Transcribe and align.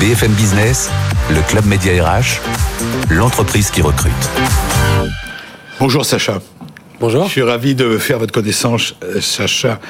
BFM 0.00 0.32
Business, 0.32 0.90
le 1.30 1.40
Club 1.48 1.64
Média 1.64 2.04
RH, 2.04 2.40
l'entreprise 3.10 3.70
qui 3.70 3.80
recrute. 3.80 4.12
Bonjour 5.80 6.04
Sacha. 6.04 6.42
Bonjour. 7.00 7.24
Je 7.24 7.30
suis 7.30 7.42
ravi 7.42 7.74
de 7.74 7.96
faire 7.96 8.18
votre 8.18 8.32
connaissance, 8.32 8.94
euh, 9.02 9.20
Sacha. 9.20 9.80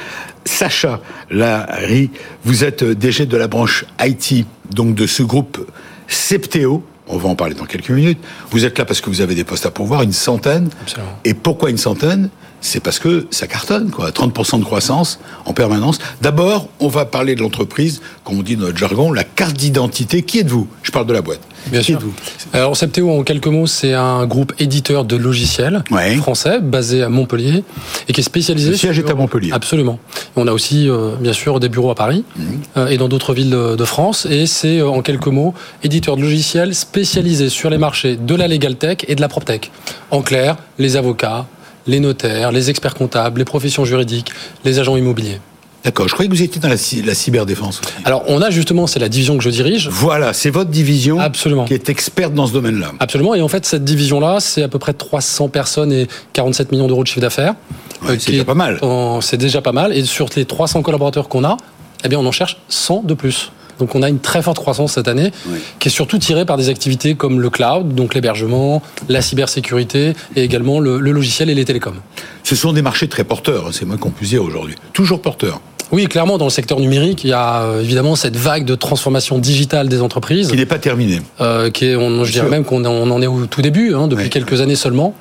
Sacha 0.44 1.00
Larry, 1.30 2.10
vous 2.44 2.62
êtes 2.62 2.84
DG 2.84 3.26
de 3.26 3.36
la 3.36 3.48
branche 3.48 3.84
IT, 4.00 4.46
donc 4.70 4.94
de 4.94 5.06
ce 5.06 5.24
groupe 5.24 5.66
Septéo. 6.06 6.84
On 7.08 7.18
va 7.18 7.28
en 7.28 7.34
parler 7.34 7.54
dans 7.54 7.66
quelques 7.66 7.90
minutes. 7.90 8.18
Vous 8.50 8.64
êtes 8.64 8.78
là 8.78 8.84
parce 8.84 9.00
que 9.00 9.10
vous 9.10 9.20
avez 9.20 9.34
des 9.34 9.44
postes 9.44 9.66
à 9.66 9.70
pourvoir, 9.72 10.02
une 10.02 10.12
centaine. 10.12 10.70
Absolument. 10.82 11.18
Et 11.24 11.34
pourquoi 11.34 11.70
une 11.70 11.78
centaine? 11.78 12.30
C'est 12.60 12.80
parce 12.80 12.98
que 12.98 13.26
ça 13.30 13.46
cartonne, 13.46 13.90
quoi. 13.90 14.10
30% 14.10 14.58
de 14.58 14.64
croissance 14.64 15.18
en 15.44 15.52
permanence. 15.52 15.98
D'abord, 16.22 16.68
on 16.80 16.88
va 16.88 17.04
parler 17.04 17.34
de 17.34 17.40
l'entreprise, 17.40 18.00
comme 18.24 18.38
on 18.38 18.42
dit 18.42 18.56
dans 18.56 18.66
notre 18.66 18.78
jargon, 18.78 19.12
la 19.12 19.24
carte 19.24 19.56
d'identité. 19.56 20.22
Qui 20.22 20.40
êtes-vous? 20.40 20.66
Je 20.82 20.90
parle 20.90 21.06
de 21.06 21.12
la 21.12 21.22
boîte. 21.22 21.40
Bien 21.68 21.80
qui 21.80 21.86
sûr. 21.86 21.96
êtes-vous? 21.98 22.12
Alors, 22.52 22.76
Septéo, 22.76 23.10
en 23.10 23.22
quelques 23.24 23.46
mots, 23.48 23.66
c'est 23.66 23.92
un 23.92 24.24
groupe 24.26 24.52
éditeur 24.58 25.04
de 25.04 25.16
logiciels 25.16 25.82
Ouais. 25.90 26.14
français 26.16 26.60
basé 26.60 27.02
à 27.02 27.08
Montpellier 27.08 27.64
et 28.08 28.12
qui 28.12 28.20
est 28.20 28.24
spécialisé. 28.24 28.70
Le 28.70 28.76
siège 28.76 28.96
sur- 28.96 29.06
est 29.06 29.10
à 29.10 29.14
Montpellier. 29.14 29.50
Absolument. 29.52 29.98
On 30.36 30.46
a 30.46 30.52
aussi, 30.52 30.88
euh, 30.88 31.16
bien 31.20 31.32
sûr, 31.32 31.58
des 31.60 31.68
bureaux 31.68 31.90
à 31.90 31.94
Paris 31.94 32.24
Mhm. 32.36 32.44
euh, 32.76 32.86
et 32.88 32.96
dans 32.98 33.08
d'autres 33.08 33.34
villes 33.34 33.50
de, 33.50 33.84
France. 33.84 34.26
Et 34.30 34.46
c'est, 34.46 34.78
euh, 34.80 34.88
en 34.88 35.02
quelques 35.02 35.26
mots, 35.28 35.54
éditeur 35.82 36.16
de 36.16 36.22
logiciels 36.22 36.74
spécialisé 36.74 37.48
sur 37.48 37.70
les 37.70 37.78
marchés 37.78 38.16
de 38.16 38.34
la 38.34 38.48
legal 38.48 38.76
tech 38.76 38.98
et 39.08 39.14
de 39.14 39.20
la 39.20 39.28
proptech. 39.28 39.70
En 40.10 40.22
clair, 40.22 40.56
les 40.78 40.96
avocats, 40.96 41.46
les 41.86 42.00
notaires, 42.00 42.52
les 42.52 42.70
experts 42.70 42.94
comptables, 42.94 43.38
les 43.38 43.44
professions 43.44 43.84
juridiques, 43.84 44.30
les 44.64 44.78
agents 44.78 44.96
immobiliers. 44.96 45.40
D'accord. 45.84 46.08
Je 46.08 46.14
croyais 46.14 46.28
que 46.28 46.34
vous 46.34 46.42
étiez 46.42 46.60
dans 46.60 46.68
la, 46.68 46.76
cy- 46.76 47.02
la 47.02 47.14
cyberdéfense 47.14 47.80
aussi. 47.80 47.92
Alors, 48.04 48.24
on 48.26 48.42
a 48.42 48.50
justement, 48.50 48.88
c'est 48.88 48.98
la 48.98 49.08
division 49.08 49.38
que 49.38 49.44
je 49.44 49.50
dirige. 49.50 49.88
Voilà, 49.88 50.32
c'est 50.32 50.50
votre 50.50 50.68
division 50.70 51.20
Absolument. 51.20 51.64
qui 51.64 51.74
est 51.74 51.88
experte 51.88 52.34
dans 52.34 52.48
ce 52.48 52.52
domaine-là. 52.52 52.90
Absolument. 52.98 53.36
Et 53.36 53.40
en 53.42 53.46
fait, 53.46 53.64
cette 53.64 53.84
division-là, 53.84 54.40
c'est 54.40 54.64
à 54.64 54.68
peu 54.68 54.80
près 54.80 54.94
300 54.94 55.48
personnes 55.48 55.92
et 55.92 56.08
47 56.32 56.72
millions 56.72 56.88
d'euros 56.88 57.04
de 57.04 57.08
chiffre 57.08 57.20
d'affaires. 57.20 57.54
Ouais, 58.02 58.10
Euh, 58.14 58.16
c'est 58.18 58.30
déjà 58.32 58.42
est 58.42 58.44
pas 58.44 58.54
mal. 58.54 58.80
C'est 59.20 59.36
déjà 59.36 59.62
pas 59.62 59.70
mal. 59.70 59.92
Et 59.96 60.04
sur 60.04 60.28
les 60.34 60.44
300 60.44 60.82
collaborateurs 60.82 61.28
qu'on 61.28 61.44
a, 61.44 61.56
eh 62.04 62.08
bien, 62.08 62.18
on 62.18 62.26
en 62.26 62.32
cherche 62.32 62.56
100 62.68 63.02
de 63.04 63.14
plus. 63.14 63.52
Donc, 63.78 63.94
on 63.94 64.02
a 64.02 64.08
une 64.08 64.18
très 64.20 64.42
forte 64.42 64.58
croissance 64.58 64.92
cette 64.94 65.08
année, 65.08 65.30
qui 65.78 65.88
est 65.88 65.90
surtout 65.90 66.18
tirée 66.18 66.44
par 66.46 66.56
des 66.56 66.68
activités 66.68 67.14
comme 67.14 67.40
le 67.40 67.50
cloud, 67.50 67.94
donc 67.94 68.14
l'hébergement, 68.14 68.82
la 69.08 69.20
cybersécurité 69.22 70.14
et 70.34 70.42
également 70.42 70.80
le, 70.80 70.98
le 71.00 71.12
logiciel 71.12 71.50
et 71.50 71.54
les 71.54 71.64
télécoms. 71.64 72.00
Ce 72.42 72.56
sont 72.56 72.72
des 72.72 72.82
marchés 72.82 73.08
très 73.08 73.24
porteurs, 73.24 73.66
hein, 73.66 73.70
c'est 73.72 73.84
moins 73.84 73.96
qu'on 73.96 74.10
puisse 74.10 74.30
dire 74.30 74.42
aujourd'hui. 74.42 74.74
Toujours 74.92 75.20
porteurs. 75.20 75.60
Oui, 75.92 76.06
clairement, 76.06 76.36
dans 76.36 76.46
le 76.46 76.50
secteur 76.50 76.80
numérique, 76.80 77.22
il 77.22 77.30
y 77.30 77.32
a 77.32 77.62
euh, 77.62 77.80
évidemment 77.82 78.16
cette 78.16 78.36
vague 78.36 78.64
de 78.64 78.74
transformation 78.74 79.38
digitale 79.38 79.88
des 79.88 80.02
entreprises. 80.02 80.48
Qui 80.50 80.56
n'est 80.56 80.66
pas 80.66 80.78
terminé. 80.80 81.20
euh, 81.40 81.70
qui 81.70 81.86
est, 81.86 81.96
on, 81.96 82.24
je 82.24 82.32
dirais 82.32 82.48
même 82.48 82.64
qu'on 82.64 82.84
en- 82.84 82.90
on 82.90 83.10
en 83.10 83.22
est 83.22 83.28
au 83.28 83.46
tout 83.46 83.62
début, 83.62 83.94
hein, 83.94 84.08
depuis 84.08 84.28
quelques 84.30 84.60
années 84.60 84.74
seulement. 84.74 85.14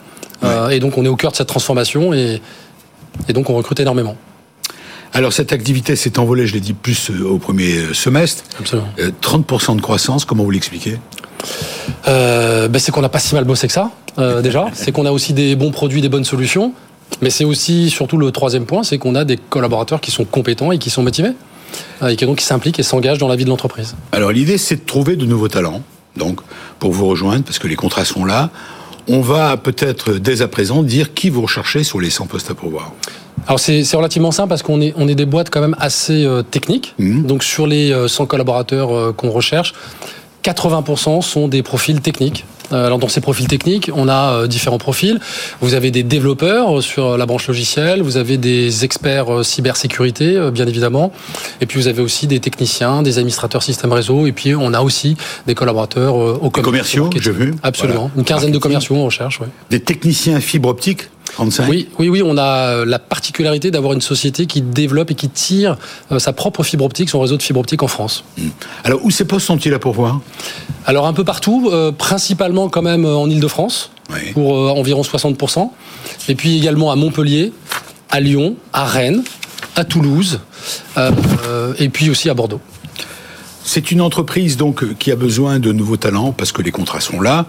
Euh, 0.43 0.69
et 0.69 0.79
donc 0.79 0.97
on 0.97 1.05
est 1.05 1.07
au 1.07 1.15
cœur 1.15 1.31
de 1.31 1.37
cette 1.37 1.47
transformation 1.47 2.13
et, 2.13 2.41
et 3.29 3.33
donc 3.33 3.49
on 3.49 3.55
recrute 3.55 3.79
énormément. 3.79 4.17
Alors 5.15 5.33
cette 5.33 5.51
activité 5.53 5.95
s'est 5.95 6.19
envolée, 6.19 6.45
je 6.45 6.53
l'ai 6.53 6.59
dit, 6.59 6.73
plus 6.73 7.09
euh, 7.09 7.23
au 7.27 7.37
premier 7.39 7.77
euh, 7.77 7.93
semestre. 7.93 8.43
Absolument. 8.59 8.87
Euh, 8.99 9.09
30% 9.21 9.77
de 9.77 9.81
croissance, 9.81 10.25
comment 10.25 10.43
vous 10.43 10.51
l'expliquez? 10.51 10.99
Euh, 12.07 12.67
ben, 12.67 12.79
c'est 12.79 12.91
qu'on 12.91 13.01
n'a 13.01 13.09
pas 13.09 13.19
si 13.19 13.33
mal 13.33 13.45
bossé 13.45 13.67
que 13.67 13.73
ça, 13.73 13.91
euh, 14.19 14.41
déjà. 14.43 14.65
c'est 14.73 14.91
qu'on 14.91 15.05
a 15.05 15.11
aussi 15.11 15.33
des 15.33 15.55
bons 15.55 15.71
produits, 15.71 16.01
des 16.01 16.09
bonnes 16.09 16.25
solutions. 16.25 16.73
Mais 17.21 17.29
c'est 17.29 17.45
aussi, 17.45 17.89
surtout 17.89 18.17
le 18.17 18.31
troisième 18.31 18.65
point, 18.65 18.83
c'est 18.83 18.97
qu'on 18.97 19.15
a 19.15 19.23
des 19.25 19.37
collaborateurs 19.37 20.01
qui 20.01 20.11
sont 20.11 20.25
compétents 20.25 20.71
et 20.71 20.79
qui 20.79 20.89
sont 20.89 21.03
motivés. 21.03 21.31
euh, 22.01 22.07
Et 22.07 22.15
qui 22.15 22.25
donc 22.25 22.39
qui 22.39 22.45
s'impliquent 22.45 22.79
et 22.79 22.83
s'engagent 22.83 23.19
dans 23.19 23.27
la 23.27 23.35
vie 23.35 23.45
de 23.45 23.49
l'entreprise. 23.49 23.95
Alors 24.11 24.31
l'idée, 24.31 24.57
c'est 24.57 24.75
de 24.77 24.85
trouver 24.85 25.15
de 25.15 25.25
nouveaux 25.25 25.47
talents, 25.47 25.81
donc, 26.17 26.41
pour 26.79 26.91
vous 26.91 27.05
rejoindre, 27.07 27.43
parce 27.43 27.59
que 27.59 27.67
les 27.67 27.75
contrats 27.75 28.05
sont 28.05 28.25
là. 28.25 28.49
On 29.07 29.21
va 29.21 29.55
peut-être 29.55 30.13
dès 30.13 30.41
à 30.41 30.47
présent 30.47 30.81
dire 30.81 31.13
qui 31.13 31.29
vous 31.29 31.43
recherchez 31.43 31.83
sur 31.83 31.99
les 32.01 32.09
100 32.09 32.25
postes 32.25 32.49
à 32.49 32.55
pourvoir. 32.55 32.91
Alors 33.47 33.59
c'est 33.59 33.83
c'est 33.83 33.97
relativement 33.97 34.31
simple 34.31 34.49
parce 34.49 34.63
qu'on 34.63 34.81
est, 34.81 34.93
on 34.97 35.07
est 35.07 35.15
des 35.15 35.25
boîtes 35.25 35.49
quand 35.49 35.61
même 35.61 35.75
assez 35.79 36.25
euh, 36.25 36.41
techniques. 36.41 36.95
Mhm. 36.99 37.23
Donc 37.25 37.43
sur 37.43 37.67
les 37.67 37.91
euh, 37.91 38.07
100 38.07 38.25
collaborateurs 38.25 38.93
euh, 38.95 39.13
qu'on 39.13 39.29
recherche, 39.29 39.73
80% 40.43 41.21
sont 41.21 41.47
des 41.47 41.63
profils 41.63 42.01
techniques. 42.01 42.45
Euh, 42.71 42.87
Alors 42.87 42.97
dans 42.97 43.07
ces 43.07 43.21
profils 43.21 43.47
techniques, 43.47 43.91
on 43.93 44.07
a 44.09 44.31
euh, 44.33 44.47
différents 44.47 44.79
profils. 44.79 45.19
Vous 45.61 45.75
avez 45.75 45.91
des 45.91 46.01
développeurs 46.01 46.77
euh, 46.79 46.81
sur 46.81 47.15
la 47.17 47.27
branche 47.27 47.47
logicielle, 47.47 48.01
vous 48.01 48.17
avez 48.17 48.37
des 48.37 48.83
experts 48.83 49.31
euh, 49.31 49.43
cybersécurité, 49.43 50.35
euh, 50.35 50.49
bien 50.49 50.65
évidemment, 50.65 51.11
et 51.61 51.67
puis 51.67 51.79
vous 51.79 51.87
avez 51.87 52.01
aussi 52.01 52.25
des 52.25 52.39
techniciens, 52.39 53.03
des 53.03 53.19
administrateurs 53.19 53.61
système 53.61 53.93
réseau, 53.93 54.25
et 54.25 54.31
puis 54.31 54.55
on 54.55 54.73
a 54.73 54.81
aussi 54.81 55.15
des 55.45 55.53
collaborateurs 55.53 56.15
euh, 56.19 56.39
au 56.41 56.49
commerce, 56.49 56.65
commerciaux, 56.65 57.09
j'ai 57.19 57.31
vu. 57.31 57.53
Absolument, 57.61 57.99
Voilà. 57.99 58.13
une 58.17 58.23
quinzaine 58.23 58.51
de 58.51 58.57
commerciaux 58.57 58.95
en 58.95 59.05
recherche. 59.05 59.39
Ouais. 59.39 59.47
Des 59.69 59.79
techniciens 59.81 60.39
fibre 60.39 60.69
optique, 60.69 61.09
35 61.33 61.67
Oui, 61.69 61.89
oui, 61.99 62.09
oui, 62.09 62.21
on 62.23 62.37
a 62.37 62.43
euh, 62.69 62.85
la 62.85 62.99
particularité 62.99 63.71
d'avoir 63.71 63.93
une 63.93 64.01
société 64.01 64.45
qui 64.45 64.61
développe 64.61 65.11
et 65.11 65.15
qui 65.15 65.29
tire 65.29 65.77
euh, 66.11 66.19
sa 66.19 66.33
propre 66.33 66.63
fibre 66.63 66.85
optique, 66.85 67.09
son 67.09 67.19
réseau 67.19 67.37
de 67.37 67.41
fibre 67.43 67.59
optique 67.59 67.83
en 67.83 67.87
France. 67.87 68.23
Alors 68.83 69.03
où 69.03 69.11
ces 69.11 69.25
postes 69.25 69.47
sont-ils 69.47 69.73
à 69.73 69.79
pourvoir? 69.79 70.21
Alors 70.85 71.07
un 71.07 71.13
peu 71.13 71.23
partout, 71.23 71.69
euh, 71.71 71.91
principalement 71.91 72.69
quand 72.69 72.81
même 72.83 73.05
en 73.05 73.27
Ile-de-France, 73.27 73.91
Oui. 74.13 74.31
pour 74.33 74.55
euh, 74.55 74.69
environ 74.69 75.01
60%, 75.01 75.71
et 76.29 76.35
puis 76.35 76.57
également 76.57 76.91
à 76.91 76.95
Montpellier, 76.95 77.51
à 78.09 78.19
Lyon, 78.19 78.55
à 78.71 78.85
Rennes, 78.85 79.23
à 79.75 79.83
Toulouse, 79.83 80.39
euh, 80.97 81.73
et 81.79 81.89
puis 81.89 82.09
aussi 82.09 82.29
à 82.29 82.33
Bordeaux. 82.33 82.61
C'est 83.63 83.89
une 83.91 83.99
entreprise 83.99 84.57
donc 84.57 84.97
qui 84.99 85.11
a 85.11 85.15
besoin 85.15 85.57
de 85.59 85.71
nouveaux 85.71 85.97
talents 85.97 86.31
parce 86.31 86.51
que 86.51 86.61
les 86.61 86.71
contrats 86.71 87.01
sont 87.01 87.19
là. 87.19 87.47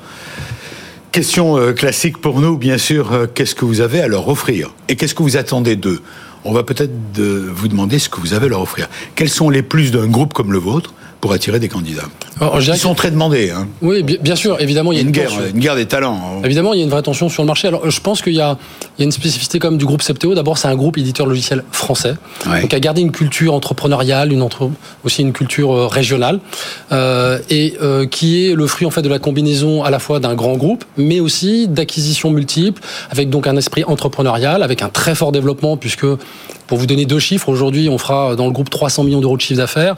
Question 1.16 1.56
euh, 1.56 1.72
classique 1.72 2.18
pour 2.18 2.40
nous, 2.40 2.58
bien 2.58 2.76
sûr, 2.76 3.10
euh, 3.10 3.26
qu'est-ce 3.26 3.54
que 3.54 3.64
vous 3.64 3.80
avez 3.80 4.02
à 4.02 4.06
leur 4.06 4.28
offrir 4.28 4.74
Et 4.90 4.96
qu'est-ce 4.96 5.14
que 5.14 5.22
vous 5.22 5.38
attendez 5.38 5.74
d'eux? 5.74 6.02
On 6.44 6.52
va 6.52 6.62
peut-être 6.62 6.92
vous 7.18 7.68
demander 7.68 7.98
ce 7.98 8.10
que 8.10 8.20
vous 8.20 8.34
avez 8.34 8.44
à 8.44 8.48
leur 8.50 8.60
offrir. 8.60 8.86
Quels 9.14 9.30
sont 9.30 9.48
les 9.48 9.62
plus 9.62 9.92
d'un 9.92 10.08
groupe 10.08 10.34
comme 10.34 10.52
le 10.52 10.58
vôtre? 10.58 10.92
Pour 11.20 11.32
attirer 11.32 11.58
des 11.58 11.68
candidats 11.68 12.04
Alors, 12.40 12.60
Ils 12.60 12.76
sont 12.76 12.94
très 12.94 13.10
demandés. 13.10 13.50
Hein. 13.50 13.66
oui, 13.82 14.02
bien, 14.02 14.36
sûr, 14.36 14.60
évidemment, 14.60 14.92
il 14.92 14.96
y 14.96 14.98
a 14.98 15.02
une 15.02 15.10
guerre, 15.10 15.28
tension. 15.30 15.42
une 15.52 15.58
guerre 15.60 15.74
des 15.76 15.86
talents. 15.86 16.14
hein. 16.38 16.42
Évidemment, 16.44 16.72
il 16.74 16.78
y 16.78 16.82
a 16.82 16.84
une 16.84 16.90
vraie 16.90 17.02
tension 17.02 17.28
sur 17.28 17.42
le 17.42 17.46
marché. 17.46 17.66
Alors, 17.68 17.88
je 17.90 18.00
pense 18.00 18.20
qu'il 18.22 18.34
y 18.34 18.40
a, 18.40 18.56
il 18.98 19.00
y 19.00 19.02
a 19.02 19.04
une 19.06 19.12
spécificité 19.12 19.58
comme 19.58 19.78
du 19.78 19.86
groupe 19.86 20.02
Septéo. 20.02 20.34
D'abord, 20.34 20.58
c'est 20.58 20.68
un 20.68 20.76
groupe 20.76 20.98
éditeur 20.98 21.26
logiciel 21.26 21.64
français, 21.72 22.14
Ouais. 22.48 22.60
donc 22.62 22.74
à 22.74 22.80
garder 22.80 23.00
une 23.00 23.12
culture 23.12 23.54
entrepreneuriale, 23.54 24.32
une 24.32 24.42
entre- 24.42 24.70
aussi 25.04 25.22
une 25.22 25.32
culture 25.32 25.72
euh, 25.72 25.86
régionale, 25.86 26.38
euh, 26.92 27.38
et 27.50 27.74
euh, 27.82 28.06
qui 28.06 28.46
est 28.46 28.54
le 28.54 28.66
fruit 28.66 28.86
en 28.86 28.90
fait 28.90 29.02
de 29.02 29.08
la 29.08 29.18
combinaison 29.18 29.82
à 29.82 29.90
la 29.90 29.98
fois 29.98 30.20
d'un 30.20 30.34
grand 30.34 30.56
groupe, 30.56 30.84
mais 30.96 31.20
aussi 31.20 31.66
d'acquisitions 31.68 32.30
multiples, 32.30 32.82
avec 33.10 33.30
donc 33.30 33.46
un 33.46 33.56
esprit 33.56 33.84
entrepreneurial, 33.84 34.62
avec 34.62 34.82
un 34.82 34.88
très 34.90 35.14
fort 35.14 35.32
développement, 35.32 35.76
puisque 35.76 36.06
pour 36.66 36.78
vous 36.78 36.86
donner 36.86 37.06
deux 37.06 37.18
chiffres, 37.20 37.48
aujourd'hui, 37.48 37.88
on 37.88 37.98
fera 37.98 38.36
dans 38.36 38.46
le 38.46 38.52
groupe 38.52 38.70
300 38.70 39.04
millions 39.04 39.20
d'euros 39.20 39.36
de 39.36 39.40
chiffre 39.42 39.58
d'affaires. 39.58 39.94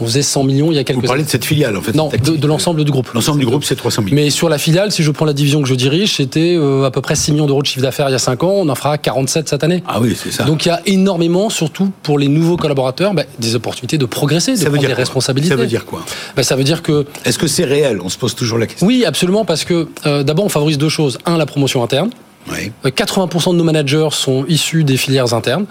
On 0.00 0.06
faisait 0.06 0.22
100 0.22 0.44
millions 0.44 0.72
il 0.72 0.74
y 0.74 0.78
a 0.78 0.84
quelques 0.84 1.00
Vous 1.00 1.06
parlez 1.06 1.22
de 1.22 1.28
cette 1.28 1.44
filiale, 1.44 1.76
en 1.76 1.80
fait. 1.80 1.94
Non, 1.94 2.08
de, 2.10 2.46
l'ensemble 2.46 2.84
du 2.84 2.90
groupe. 2.90 3.10
L'ensemble 3.14 3.38
du 3.38 3.46
groupe, 3.46 3.64
c'est 3.64 3.76
300 3.76 4.02
000. 4.02 4.14
Mais 4.14 4.30
sur 4.30 4.48
la 4.48 4.58
filiale, 4.58 4.90
si 4.90 5.02
je 5.02 5.10
prends 5.10 5.24
la 5.24 5.32
division 5.32 5.62
que 5.62 5.68
je 5.68 5.74
dirige, 5.74 6.16
c'était 6.16 6.56
euh, 6.56 6.84
à 6.84 6.90
peu 6.90 7.00
près 7.00 7.14
6 7.14 7.32
millions 7.32 7.46
d'euros 7.46 7.62
de 7.62 7.66
chiffre 7.66 7.82
d'affaires 7.82 8.08
il 8.08 8.12
y 8.12 8.16
a 8.16 8.18
5 8.18 8.42
ans. 8.42 8.54
On 8.56 8.68
en 8.68 8.74
fera 8.74 8.98
47 8.98 9.48
cette 9.48 9.64
année. 9.64 9.82
Ah 9.86 10.00
oui, 10.00 10.16
c'est 10.20 10.32
ça. 10.32 10.44
Donc 10.44 10.66
il 10.66 10.68
y 10.68 10.72
a 10.72 10.80
énormément, 10.86 11.48
surtout 11.50 11.92
pour 12.02 12.18
les 12.18 12.28
nouveaux 12.28 12.56
collaborateurs, 12.56 13.14
bah, 13.14 13.24
des 13.38 13.54
opportunités 13.54 13.98
de 13.98 14.06
progresser, 14.06 14.52
de 14.52 14.56
ça 14.56 14.64
veut 14.64 14.70
prendre 14.70 14.80
dire 14.80 14.88
des 14.88 14.94
responsabilités. 14.94 15.54
Ça 15.54 15.60
veut 15.60 15.66
dire 15.66 15.84
quoi? 15.84 16.04
Bah, 16.36 16.42
ça 16.42 16.56
veut 16.56 16.64
dire 16.64 16.82
que 16.82 17.06
Est-ce 17.24 17.38
que 17.38 17.46
c'est 17.46 17.64
réel? 17.64 18.00
On 18.02 18.08
se 18.08 18.18
pose 18.18 18.34
toujours 18.34 18.58
la 18.58 18.66
question. 18.66 18.86
oui, 18.86 19.04
absolument, 19.04 19.44
parce 19.44 19.64
que 19.64 19.88
euh, 20.06 20.22
d'abord 20.22 20.44
on 20.44 20.48
favorise 20.48 20.78
deux 20.78 20.88
choses. 20.88 21.18
Un, 21.26 21.36
la 21.36 21.46
promotion 21.46 21.82
interne. 21.82 22.10
Oui. 22.50 22.72
Euh, 22.84 22.90
80% 22.90 23.52
de 23.52 23.56
nos 23.56 23.64
managers 23.64 24.08
sont 24.12 24.44
issus 24.48 24.84
des 24.84 24.96
filières 24.96 25.34
internes. 25.34 25.66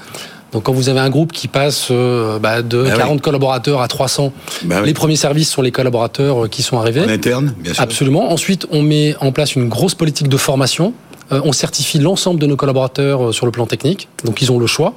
Donc 0.53 0.63
quand 0.63 0.71
vous 0.73 0.87
avez 0.89 0.99
un 0.99 1.09
groupe 1.09 1.31
qui 1.31 1.47
passe 1.47 1.87
euh, 1.91 2.37
bah, 2.39 2.61
de 2.61 2.85
Ah 2.87 2.91
oui. 2.93 2.97
40 2.97 3.21
collaborateurs 3.21 3.81
à 3.81 3.87
300, 3.87 4.31
Bah 4.63 4.77
oui. 4.81 4.87
les 4.87 4.93
premiers 4.93 5.15
services 5.15 5.49
sont 5.49 5.61
les 5.63 5.71
collaborateurs 5.71 6.45
euh, 6.45 6.47
qui 6.47 6.61
sont 6.61 6.77
arrivés. 6.77 7.01
En 7.01 7.09
interne, 7.09 7.53
bien 7.59 7.73
sûr. 7.73 7.81
Absolument. 7.81 8.31
Ensuite, 8.31 8.67
on 8.71 8.81
met 8.83 9.15
en 9.19 9.31
place 9.31 9.55
une 9.55 9.67
grosse 9.67 9.95
politique 9.95 10.27
de 10.29 10.37
formation. 10.37 10.93
Euh, 11.31 11.41
on 11.43 11.51
certifie 11.51 11.99
l'ensemble 11.99 12.39
de 12.39 12.45
nos 12.45 12.55
collaborateurs 12.55 13.29
euh, 13.29 13.31
sur 13.31 13.45
le 13.45 13.51
plan 13.51 13.65
technique, 13.65 14.07
donc 14.25 14.41
ils 14.41 14.51
ont 14.51 14.59
le 14.59 14.67
choix. 14.67 14.93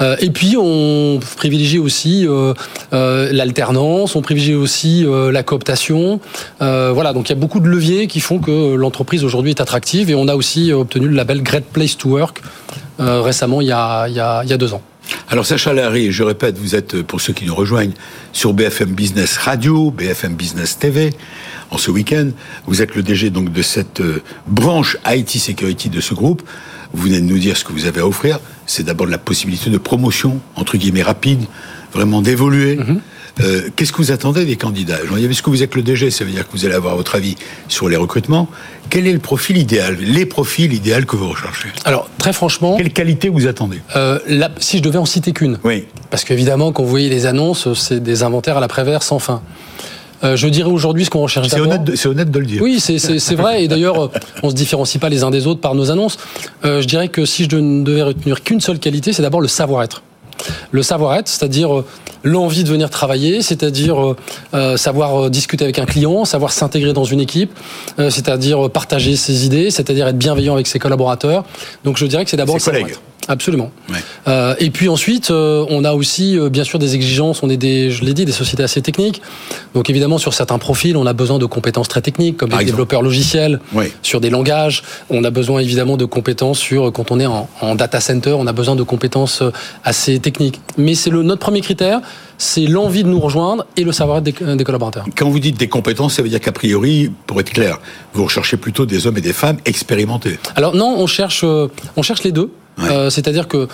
Euh, 0.00 0.16
et 0.20 0.30
puis, 0.30 0.56
on 0.58 1.20
privilégie 1.36 1.78
aussi 1.78 2.26
l'alternance, 2.92 4.16
on 4.16 4.22
privilégie 4.22 4.54
aussi 4.54 5.04
la 5.06 5.42
cooptation. 5.42 6.20
Voilà, 6.60 7.12
donc 7.12 7.28
il 7.28 7.32
y 7.32 7.36
a 7.36 7.38
beaucoup 7.38 7.60
de 7.60 7.68
leviers 7.68 8.06
qui 8.06 8.20
font 8.20 8.38
que 8.38 8.74
l'entreprise 8.74 9.24
aujourd'hui 9.24 9.50
est 9.50 9.60
attractive 9.60 10.10
et 10.10 10.14
on 10.14 10.28
a 10.28 10.34
aussi 10.34 10.72
obtenu 10.72 11.08
le 11.08 11.14
label 11.14 11.42
Great 11.42 11.64
Place 11.64 11.96
to 11.96 12.10
Work 12.10 12.42
récemment, 12.98 13.60
il 13.60 13.68
y, 13.68 13.72
a, 13.72 14.08
il, 14.08 14.14
y 14.14 14.20
a, 14.20 14.42
il 14.42 14.50
y 14.50 14.52
a 14.52 14.56
deux 14.56 14.72
ans. 14.72 14.82
Alors 15.28 15.46
Sacha 15.46 15.72
Larry, 15.72 16.12
je 16.12 16.22
répète, 16.22 16.58
vous 16.58 16.74
êtes, 16.74 17.02
pour 17.02 17.20
ceux 17.20 17.32
qui 17.32 17.44
nous 17.46 17.54
rejoignent, 17.54 17.92
sur 18.32 18.52
BFM 18.52 18.90
Business 18.90 19.36
Radio, 19.38 19.90
BFM 19.90 20.34
Business 20.34 20.78
TV, 20.78 21.12
en 21.70 21.78
ce 21.78 21.90
week-end. 21.90 22.30
Vous 22.66 22.82
êtes 22.82 22.94
le 22.94 23.02
DG 23.02 23.30
donc 23.30 23.52
de 23.52 23.62
cette 23.62 24.00
euh, 24.00 24.22
branche 24.46 24.96
IT 25.06 25.30
Security 25.30 25.88
de 25.88 26.00
ce 26.00 26.14
groupe. 26.14 26.42
Vous 26.92 27.04
venez 27.04 27.20
de 27.20 27.26
nous 27.26 27.38
dire 27.38 27.56
ce 27.56 27.64
que 27.64 27.72
vous 27.72 27.86
avez 27.86 28.00
à 28.00 28.06
offrir. 28.06 28.38
C'est 28.66 28.84
d'abord 28.84 29.06
la 29.06 29.18
possibilité 29.18 29.70
de 29.70 29.78
promotion, 29.78 30.40
entre 30.54 30.76
guillemets, 30.76 31.02
rapide, 31.02 31.44
vraiment 31.92 32.22
d'évoluer. 32.22 32.78
Euh, 33.40 33.68
Qu'est-ce 33.74 33.92
que 33.92 33.98
vous 33.98 34.12
attendez 34.12 34.44
des 34.44 34.56
candidats 34.56 34.98
Puisque 35.26 35.48
vous 35.48 35.62
êtes 35.62 35.74
le 35.74 35.82
DG, 35.82 36.10
ça 36.10 36.24
veut 36.24 36.30
dire 36.30 36.46
que 36.46 36.52
vous 36.52 36.64
allez 36.64 36.74
avoir 36.74 36.96
votre 36.96 37.14
avis 37.14 37.36
sur 37.68 37.88
les 37.88 37.96
recrutements. 37.96 38.48
Quel 38.88 39.06
est 39.06 39.12
le 39.12 39.18
profil 39.18 39.58
idéal 39.58 39.96
Les 40.00 40.26
profils 40.26 40.72
idéaux 40.72 41.04
que 41.06 41.16
vous 41.16 41.28
recherchez 41.28 41.68
Alors, 41.84 42.08
très 42.18 42.32
franchement... 42.32 42.76
Quelle 42.76 42.92
qualité 42.92 43.28
vous 43.28 43.46
attendez 43.46 43.80
euh, 43.94 44.18
là, 44.28 44.50
Si 44.58 44.78
je 44.78 44.82
devais 44.82 44.98
en 44.98 45.04
citer 45.04 45.32
qu'une. 45.32 45.58
Oui. 45.64 45.84
Parce 46.10 46.24
qu'évidemment, 46.24 46.72
quand 46.72 46.82
vous 46.82 46.88
voyez 46.88 47.08
les 47.08 47.26
annonces, 47.26 47.72
c'est 47.74 48.02
des 48.02 48.22
inventaires 48.22 48.56
à 48.56 48.60
la 48.60 48.68
Prévert 48.68 49.02
sans 49.02 49.18
fin. 49.18 49.42
Euh, 50.24 50.36
je 50.36 50.48
dirais 50.48 50.70
aujourd'hui 50.70 51.04
ce 51.04 51.10
qu'on 51.10 51.20
recherche 51.20 51.48
C'est 51.48 51.60
honnête, 51.60 51.84
de, 51.84 52.08
honnête 52.08 52.30
de 52.30 52.38
le 52.38 52.46
dire. 52.46 52.62
Oui, 52.62 52.80
c'est 52.80 53.34
vrai. 53.34 53.64
Et 53.64 53.68
d'ailleurs, 53.68 54.10
on 54.42 54.50
se 54.50 54.54
différencie 54.54 55.00
pas 55.00 55.08
les 55.08 55.22
uns 55.22 55.30
des 55.30 55.46
autres 55.46 55.60
par 55.60 55.74
nos 55.74 55.90
annonces. 55.90 56.18
Euh, 56.64 56.80
je 56.80 56.86
dirais 56.86 57.08
que 57.08 57.24
si 57.24 57.46
je 57.50 57.56
ne 57.56 57.84
devais 57.84 58.02
retenir 58.02 58.42
qu'une 58.42 58.60
seule 58.60 58.78
qualité, 58.78 59.12
c'est 59.12 59.22
d'abord 59.22 59.40
le 59.40 59.48
savoir-être. 59.48 60.02
Le 60.70 60.82
savoir-être, 60.82 61.28
c'est-à-dire 61.28 61.78
euh, 61.78 61.84
l'envie 62.22 62.64
de 62.64 62.68
venir 62.68 62.90
travailler, 62.90 63.42
c'est-à-dire 63.42 64.16
euh, 64.54 64.76
savoir 64.76 65.30
discuter 65.30 65.64
avec 65.64 65.78
un 65.78 65.86
client, 65.86 66.24
savoir 66.24 66.52
s'intégrer 66.52 66.92
dans 66.92 67.04
une 67.04 67.20
équipe, 67.20 67.52
euh, 67.98 68.10
c'est-à-dire 68.10 68.70
partager 68.70 69.16
ses 69.16 69.46
idées, 69.46 69.70
c'est-à-dire 69.70 70.08
être 70.08 70.18
bienveillant 70.18 70.54
avec 70.54 70.66
ses 70.66 70.78
collaborateurs. 70.78 71.44
Donc 71.84 71.96
je 71.96 72.06
dirais 72.06 72.24
que 72.24 72.30
c'est 72.30 72.36
d'abord 72.36 72.56
le 72.56 72.60
savoir-être. 72.60 73.00
Absolument. 73.28 73.70
Ouais. 73.90 73.96
Euh, 74.28 74.54
et 74.60 74.70
puis 74.70 74.88
ensuite, 74.88 75.30
euh, 75.30 75.64
on 75.68 75.84
a 75.84 75.92
aussi 75.94 76.38
euh, 76.38 76.48
bien 76.48 76.64
sûr 76.64 76.78
des 76.78 76.94
exigences. 76.94 77.42
On 77.42 77.50
est 77.50 77.56
des, 77.56 77.90
je 77.90 78.04
l'ai 78.04 78.14
dit, 78.14 78.24
des 78.24 78.32
sociétés 78.32 78.62
assez 78.62 78.82
techniques. 78.82 79.20
Donc 79.74 79.90
évidemment, 79.90 80.18
sur 80.18 80.32
certains 80.34 80.58
profils, 80.58 80.96
on 80.96 81.06
a 81.06 81.12
besoin 81.12 81.38
de 81.38 81.46
compétences 81.46 81.88
très 81.88 82.02
techniques, 82.02 82.36
comme 82.36 82.50
Par 82.50 82.60
exemple. 82.60 82.72
développeurs 82.76 83.02
logiciels, 83.02 83.60
Oui. 83.72 83.86
sur 84.02 84.20
des 84.20 84.30
langages. 84.30 84.82
On 85.10 85.24
a 85.24 85.30
besoin 85.30 85.60
évidemment 85.60 85.96
de 85.96 86.04
compétences 86.04 86.58
sur 86.58 86.92
quand 86.92 87.10
on 87.10 87.18
est 87.20 87.26
en, 87.26 87.48
en 87.60 87.74
data 87.74 88.00
center, 88.00 88.34
on 88.38 88.46
a 88.46 88.52
besoin 88.52 88.76
de 88.76 88.82
compétences 88.82 89.42
euh, 89.42 89.50
assez 89.84 90.18
techniques. 90.20 90.60
Mais 90.78 90.94
c'est 90.94 91.10
le 91.10 91.22
notre 91.22 91.40
premier 91.40 91.60
critère, 91.60 92.00
c'est 92.38 92.66
l'envie 92.66 93.02
de 93.02 93.08
nous 93.08 93.18
rejoindre 93.20 93.66
et 93.76 93.82
le 93.84 93.92
savoir-être 93.92 94.24
des, 94.24 94.32
des 94.56 94.64
collaborateurs. 94.64 95.04
Quand 95.16 95.28
vous 95.28 95.40
dites 95.40 95.56
des 95.58 95.68
compétences, 95.68 96.14
ça 96.14 96.22
veut 96.22 96.28
dire 96.28 96.40
qu'a 96.40 96.52
priori, 96.52 97.10
pour 97.26 97.40
être 97.40 97.50
clair, 97.50 97.78
vous 98.14 98.24
recherchez 98.24 98.56
plutôt 98.56 98.86
des 98.86 99.06
hommes 99.06 99.16
et 99.18 99.20
des 99.22 99.32
femmes 99.32 99.56
expérimentés. 99.64 100.38
Alors 100.54 100.74
non, 100.76 100.94
on 100.98 101.06
cherche, 101.06 101.42
euh, 101.44 101.66
on 101.96 102.02
cherche 102.02 102.22
les 102.22 102.32
deux. 102.32 102.50
Ouais. 102.78 102.90
Euh, 102.90 103.10
C'est-à-dire 103.10 103.48
que 103.48 103.68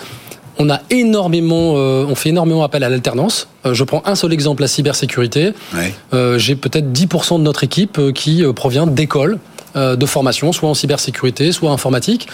on 0.59 0.69
a 0.69 0.81
énormément, 0.91 1.73
euh, 1.77 2.05
on 2.07 2.15
fait 2.15 2.29
énormément 2.29 2.63
appel 2.63 2.83
à 2.83 2.89
l'alternance. 2.89 3.47
Euh, 3.65 3.73
je 3.73 3.83
prends 3.83 4.03
un 4.05 4.15
seul 4.15 4.33
exemple, 4.33 4.61
la 4.61 4.67
cybersécurité. 4.67 5.53
Ouais. 5.73 5.93
Euh, 6.13 6.37
J'ai 6.37 6.55
peut-être 6.55 6.91
10% 6.91 7.39
de 7.39 7.43
notre 7.43 7.63
équipe 7.63 7.97
euh, 7.97 8.11
qui 8.11 8.43
euh, 8.43 8.53
provient 8.53 8.85
d'écoles 8.85 9.39
euh, 9.75 9.95
de 9.95 10.05
formation, 10.05 10.51
soit 10.51 10.69
en 10.69 10.75
cybersécurité, 10.75 11.51
soit 11.51 11.71
en 11.71 11.73
informatique. 11.73 12.27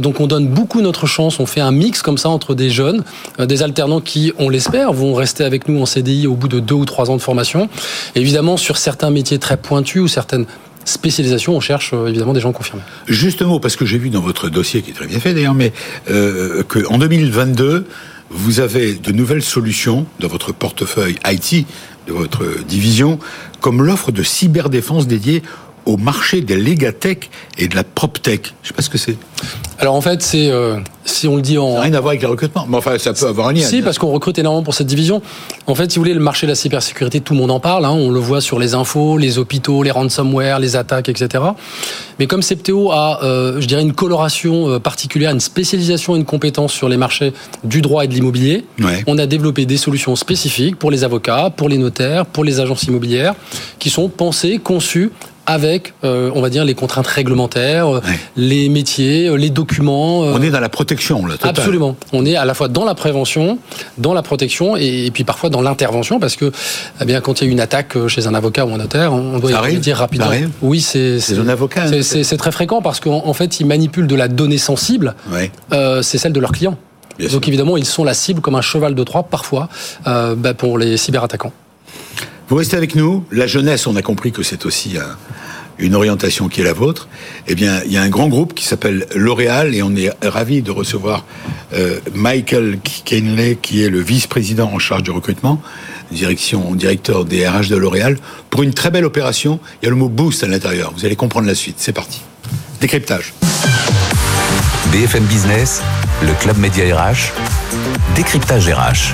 Donc 0.00 0.20
on 0.20 0.26
donne 0.26 0.48
beaucoup 0.48 0.80
notre 0.80 1.06
chance, 1.06 1.38
on 1.38 1.44
fait 1.44 1.60
un 1.60 1.70
mix 1.70 2.00
comme 2.00 2.16
ça 2.16 2.30
entre 2.30 2.54
des 2.54 2.70
jeunes, 2.70 3.04
des 3.38 3.62
alternants 3.62 4.00
qui, 4.00 4.32
on 4.38 4.48
l'espère, 4.48 4.94
vont 4.94 5.12
rester 5.12 5.44
avec 5.44 5.68
nous 5.68 5.78
en 5.82 5.84
CDI 5.86 6.26
au 6.26 6.34
bout 6.34 6.48
de 6.48 6.60
deux 6.60 6.74
ou 6.74 6.86
trois 6.86 7.10
ans 7.10 7.16
de 7.16 7.20
formation. 7.20 7.68
Évidemment, 8.14 8.56
sur 8.56 8.78
certains 8.78 9.10
métiers 9.10 9.38
très 9.38 9.58
pointus 9.58 10.00
ou 10.00 10.08
certaines 10.08 10.46
spécialisations, 10.84 11.56
on 11.56 11.60
cherche 11.60 11.92
euh, 11.92 12.06
évidemment 12.06 12.32
des 12.32 12.40
gens 12.40 12.52
confirmés. 12.52 12.82
Juste 13.06 13.42
un 13.42 13.46
mot, 13.46 13.60
parce 13.60 13.76
que 13.76 13.86
j'ai 13.86 13.98
vu 13.98 14.10
dans 14.10 14.20
votre 14.20 14.48
dossier, 14.48 14.82
qui 14.82 14.90
est 14.90 14.94
très 14.94 15.06
bien 15.06 15.20
fait 15.20 15.34
d'ailleurs, 15.34 15.54
mais 15.54 15.72
euh, 16.10 16.62
qu'en 16.62 16.98
2022, 16.98 17.86
vous 18.30 18.60
avez 18.60 18.94
de 18.94 19.12
nouvelles 19.12 19.42
solutions 19.42 20.06
dans 20.20 20.28
votre 20.28 20.52
portefeuille 20.52 21.16
IT, 21.26 21.66
de 22.06 22.12
votre 22.12 22.62
division, 22.64 23.18
comme 23.60 23.82
l'offre 23.82 24.12
de 24.12 24.22
cyberdéfense 24.22 25.06
dédiée 25.06 25.42
au 25.88 25.96
marché 25.96 26.42
des 26.42 26.54
Legatech 26.56 27.30
et 27.56 27.66
de 27.66 27.74
la 27.74 27.82
PropTech. 27.82 28.54
Je 28.62 28.68
sais 28.68 28.74
pas 28.74 28.82
ce 28.82 28.90
que 28.90 28.98
c'est. 28.98 29.16
Alors 29.78 29.94
en 29.94 30.00
fait, 30.02 30.20
c'est 30.22 30.50
euh, 30.50 30.76
si 31.04 31.26
on 31.26 31.36
le 31.36 31.42
dit 31.42 31.54
Ça 31.54 31.62
en 31.62 31.80
rien 31.80 31.94
à 31.94 32.00
voir 32.00 32.08
avec 32.10 32.20
le 32.22 32.28
recrutement. 32.28 32.66
Mais 32.68 32.76
enfin, 32.76 32.98
ça 32.98 33.14
peut 33.14 33.26
avoir 33.26 33.48
un 33.48 33.52
lien. 33.54 33.62
Si, 33.62 33.80
parce 33.80 33.96
qu'on 33.98 34.10
recrute 34.12 34.38
énormément 34.38 34.62
pour 34.62 34.74
cette 34.74 34.86
division. 34.88 35.22
En 35.66 35.74
fait, 35.74 35.90
si 35.90 35.96
vous 35.98 36.02
voulez, 36.02 36.12
le 36.14 36.20
marché 36.20 36.46
de 36.46 36.52
la 36.52 36.56
cybersécurité, 36.56 37.20
tout 37.20 37.32
le 37.32 37.38
monde 37.40 37.50
en 37.50 37.58
parle. 37.60 37.86
hein. 37.86 37.90
on 37.92 38.10
le 38.10 38.20
voit 38.20 38.40
sur 38.42 38.58
les 38.58 38.74
infos, 38.74 39.16
les 39.16 39.38
hôpitaux, 39.38 39.82
les 39.82 39.90
ransomware, 39.90 40.58
les 40.58 40.76
attaques, 40.76 41.08
etc. 41.08 41.42
Mais 42.18 42.26
comme 42.26 42.42
Septéo 42.42 42.90
a, 42.92 43.20
euh, 43.22 43.58
je 43.60 43.66
dirais, 43.66 43.82
une 43.82 43.94
coloration 43.94 44.68
euh, 44.68 44.78
particulière, 44.78 45.30
une 45.30 45.40
spécialisation 45.40 46.16
et 46.16 46.18
une 46.18 46.24
compétence 46.26 46.72
sur 46.74 46.90
les 46.90 46.98
marchés 46.98 47.32
du 47.64 47.80
droit 47.80 48.04
et 48.04 48.08
de 48.08 48.14
l'immobilier, 48.14 48.66
Ouais. 48.82 49.04
on 49.06 49.16
a 49.16 49.24
développé 49.26 49.64
des 49.64 49.78
solutions 49.78 50.14
spécifiques 50.16 50.76
pour 50.76 50.90
les 50.90 51.02
avocats, 51.04 51.50
pour 51.56 51.68
les 51.70 51.78
notaires, 51.78 52.26
pour 52.26 52.44
les 52.44 52.60
agences 52.60 52.82
immobilières, 52.82 53.34
qui 53.78 53.88
sont 53.88 54.08
pensées, 54.10 54.58
conçues 54.62 55.10
avec, 55.48 55.94
euh, 56.04 56.30
on 56.34 56.40
va 56.42 56.50
dire, 56.50 56.64
les 56.64 56.74
contraintes 56.74 57.06
réglementaires, 57.06 57.88
euh, 57.88 58.00
Ouais. 58.00 58.18
les 58.36 58.68
métiers, 58.68 59.28
euh, 59.28 59.34
les 59.36 59.48
documents. 59.50 60.22
euh, 60.24 60.32
On 60.34 60.42
est 60.42 60.50
dans 60.50 60.60
la 60.60 60.68
protection, 60.68 61.24
là, 61.26 61.32
totale. 61.32 61.50
Absolument. 61.50 61.96
On 62.12 62.24
est 62.26 62.36
à 62.36 62.44
la 62.44 62.52
fois 62.54 62.68
dans 62.68 62.84
la 62.84 62.94
prévention, 62.94 63.58
dans 63.96 64.12
la 64.14 64.22
protection 64.22 64.76
et, 64.76 65.06
et 65.06 65.10
puis 65.10 65.24
parfois 65.24 65.48
dans 65.50 65.62
l'intervention 65.62 66.20
parce 66.20 66.36
que 66.36 66.52
eh 67.00 67.04
bien 67.06 67.20
quand 67.22 67.40
il 67.40 67.46
y 67.46 67.48
a 67.48 67.52
une 67.52 67.60
attaque 67.60 67.96
chez 68.08 68.26
un 68.26 68.34
avocat 68.34 68.66
ou 68.66 68.74
un 68.74 68.78
notaire, 68.78 69.12
on 69.14 69.38
doit 69.38 69.50
y 69.70 69.76
dire 69.78 69.96
rapidement. 69.96 70.26
Ça 70.26 70.32
arrive 70.32 70.50
oui, 70.62 70.80
c'est 70.80 71.18
C'est 71.18 71.38
un 71.38 71.48
avocat, 71.48 71.84
hein, 71.84 72.02
c'est- 72.02 72.36
très 72.36 72.52
fréquent 72.52 72.82
parce 72.82 73.00
qu'en 73.00 73.22
en 73.26 73.32
fait 73.32 73.58
ils 73.58 73.66
manipulent 73.66 74.06
de 74.06 74.14
la 74.14 74.28
donnée 74.28 74.58
sensible. 74.58 75.14
Ouais. 75.32 75.50
euh, 75.72 76.02
c'est 76.02 76.18
celle 76.18 76.32
de 76.32 76.40
leurs 76.40 76.52
clients. 76.52 76.76
Bien 77.18 77.28
Donc 77.30 77.42
sûr. 77.44 77.48
évidemment 77.48 77.76
ils 77.76 77.84
sont 77.86 78.04
la 78.04 78.14
cible 78.14 78.40
comme 78.40 78.54
un 78.54 78.60
cheval 78.60 78.94
de 78.94 79.02
Troie 79.02 79.22
parfois 79.24 79.68
euh, 80.06 80.34
bah, 80.36 80.52
pour 80.54 80.78
les 80.78 80.96
cyberattaquants. 80.96 81.52
Vous 82.48 82.56
restez 82.56 82.76
avec 82.76 82.94
nous. 82.94 83.24
La 83.30 83.46
jeunesse, 83.46 83.86
on 83.86 83.96
a 83.96 84.02
compris 84.02 84.32
que 84.32 84.42
c'est 84.42 84.64
aussi 84.64 84.96
un- 84.96 85.16
une 85.78 85.94
orientation 85.94 86.48
qui 86.48 86.60
est 86.62 86.64
la 86.64 86.72
vôtre. 86.72 87.08
Eh 87.46 87.54
bien, 87.54 87.82
il 87.84 87.92
y 87.92 87.96
a 87.98 88.02
un 88.02 88.08
grand 88.08 88.28
groupe 88.28 88.54
qui 88.54 88.64
s'appelle 88.64 89.06
L'Oréal 89.14 89.74
et 89.74 89.82
on 89.82 89.94
est 89.94 90.10
ravi 90.26 90.62
de 90.62 90.70
recevoir 90.70 91.24
euh, 91.74 92.00
Michael 92.14 92.78
Kenley, 93.04 93.58
qui 93.60 93.84
est 93.84 93.90
le 93.90 94.00
vice-président 94.00 94.70
en 94.72 94.78
charge 94.78 95.02
du 95.02 95.10
recrutement, 95.10 95.60
direction, 96.10 96.74
directeur 96.74 97.26
des 97.26 97.46
RH 97.46 97.68
de 97.68 97.76
L'Oréal, 97.76 98.16
pour 98.48 98.62
une 98.62 98.72
très 98.72 98.90
belle 98.90 99.04
opération. 99.04 99.60
Il 99.82 99.84
y 99.84 99.88
a 99.88 99.90
le 99.90 99.96
mot 99.96 100.08
boost 100.08 100.42
à 100.42 100.46
l'intérieur. 100.46 100.92
Vous 100.96 101.04
allez 101.04 101.16
comprendre 101.16 101.46
la 101.46 101.54
suite. 101.54 101.76
C'est 101.78 101.92
parti. 101.92 102.22
Décryptage. 102.80 103.34
BFM 104.90 105.24
Business, 105.24 105.82
le 106.22 106.32
Club 106.40 106.56
Média 106.56 106.96
RH, 106.96 107.30
décryptage 108.16 108.68
RH. 108.70 109.12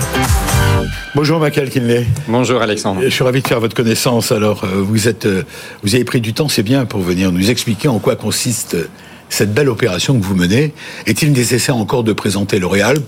Bonjour 1.14 1.38
Michael 1.40 1.70
Kinley. 1.70 2.06
Bonjour 2.28 2.60
Alexandre. 2.62 3.00
Je 3.02 3.08
suis 3.08 3.24
ravi 3.24 3.42
de 3.42 3.46
faire 3.48 3.60
votre 3.60 3.74
connaissance. 3.76 4.32
Alors, 4.32 4.64
euh, 4.64 4.68
vous 4.76 5.08
êtes, 5.08 5.26
euh, 5.26 5.42
vous 5.82 5.94
avez 5.94 6.04
pris 6.04 6.20
du 6.20 6.32
temps, 6.34 6.48
c'est 6.48 6.62
bien, 6.62 6.84
pour 6.84 7.00
venir 7.00 7.32
nous 7.32 7.50
expliquer 7.50 7.88
en 7.88 7.98
quoi 7.98 8.16
consiste 8.16 8.74
euh, 8.74 8.88
cette 9.28 9.52
belle 9.54 9.68
opération 9.68 10.18
que 10.18 10.24
vous 10.24 10.34
menez. 10.36 10.72
Est-il 11.06 11.32
nécessaire 11.32 11.76
encore 11.76 12.04
de 12.04 12.12
présenter 12.12 12.58
L'Oréal? 12.58 12.98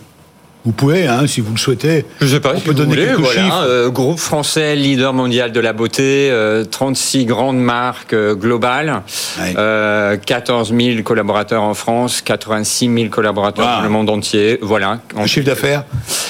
Vous 0.65 0.73
pouvez, 0.73 1.07
hein, 1.07 1.29
si 1.29 1.41
vous 1.41 1.53
le 1.53 1.59
souhaitez. 1.59 2.05
Je 2.21 2.27
sais 2.27 2.41
pas 2.41 2.55
On 2.55 2.59
si 2.59 2.65
peut 2.65 2.73
vous 2.73 2.77
donner 2.79 2.91
voulez, 2.97 3.07
quelques 3.07 3.21
voilà, 3.21 3.41
chiffres. 3.45 3.63
euh, 3.69 3.89
groupe 3.89 4.19
français, 4.19 4.75
leader 4.75 5.13
mondial 5.13 5.53
de 5.53 5.61
la 5.61 5.73
beauté, 5.73 6.29
euh, 6.33 6.65
36 6.65 7.25
grandes 7.25 7.61
marques 7.61 8.13
euh, 8.15 8.35
globales, 8.35 9.03
Ouais. 9.41 9.55
euh, 9.57 10.17
14 10.17 10.75
000 10.77 11.03
collaborateurs 11.05 11.63
en 11.63 11.75
France, 11.75 12.21
86 12.21 12.93
000 12.93 13.09
collaborateurs 13.11 13.65
Wow. 13.65 13.77
dans 13.77 13.83
le 13.83 13.89
monde 13.91 14.11
entier. 14.11 14.59
Voilà. 14.61 14.99
Un 15.17 15.27
chiffre 15.27 15.47
d'affaires? 15.47 15.85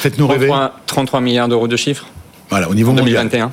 Faites-nous 0.06 0.28
rêver. 0.28 0.46
33, 0.46 0.80
33 0.86 1.20
milliards 1.20 1.48
d'euros 1.48 1.66
de 1.66 1.76
chiffres 1.76 2.06
Voilà, 2.48 2.70
au 2.70 2.74
niveau 2.76 2.92
en 2.92 2.94
mondial. 2.94 3.28
2021. 3.28 3.50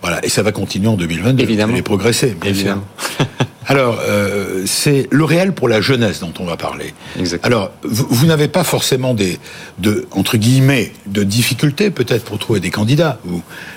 Voilà, 0.00 0.24
et 0.24 0.30
ça 0.30 0.42
va 0.42 0.52
continuer 0.52 0.88
en 0.88 0.96
2022. 0.96 1.42
Évidemment. 1.42 1.66
Vous 1.68 1.74
allez 1.74 1.82
progresser, 1.82 2.34
bien 2.40 2.50
Évidemment. 2.50 2.82
sûr. 2.98 3.26
Alors, 3.66 4.00
euh, 4.02 4.62
c'est 4.64 5.06
L'Oréal 5.10 5.52
pour 5.52 5.68
la 5.68 5.82
jeunesse 5.82 6.20
dont 6.20 6.32
on 6.40 6.44
va 6.46 6.56
parler. 6.56 6.94
Exactement. 7.18 7.46
Alors, 7.46 7.72
vous, 7.82 8.06
vous 8.08 8.26
n'avez 8.26 8.48
pas 8.48 8.64
forcément 8.64 9.12
des, 9.12 9.38
de, 9.78 10.08
entre 10.12 10.38
guillemets, 10.38 10.92
de 11.06 11.24
difficultés 11.24 11.90
peut-être 11.90 12.24
pour 12.24 12.38
trouver 12.38 12.60
des 12.60 12.70
candidats. 12.70 13.20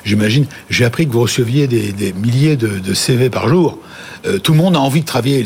J'imagine, 0.06 0.46
j'ai 0.70 0.86
appris 0.86 1.06
que 1.06 1.12
vous 1.12 1.22
receviez 1.22 1.68
des, 1.68 1.92
des 1.92 2.14
milliers 2.14 2.56
de, 2.56 2.80
de 2.80 2.94
CV 2.94 3.30
par 3.30 3.50
jour. 3.50 3.78
Euh, 4.26 4.40
tout 4.40 4.54
le 4.54 4.58
monde 4.58 4.78
a 4.78 4.80
envie 4.80 5.02
de 5.02 5.06
travailler. 5.06 5.46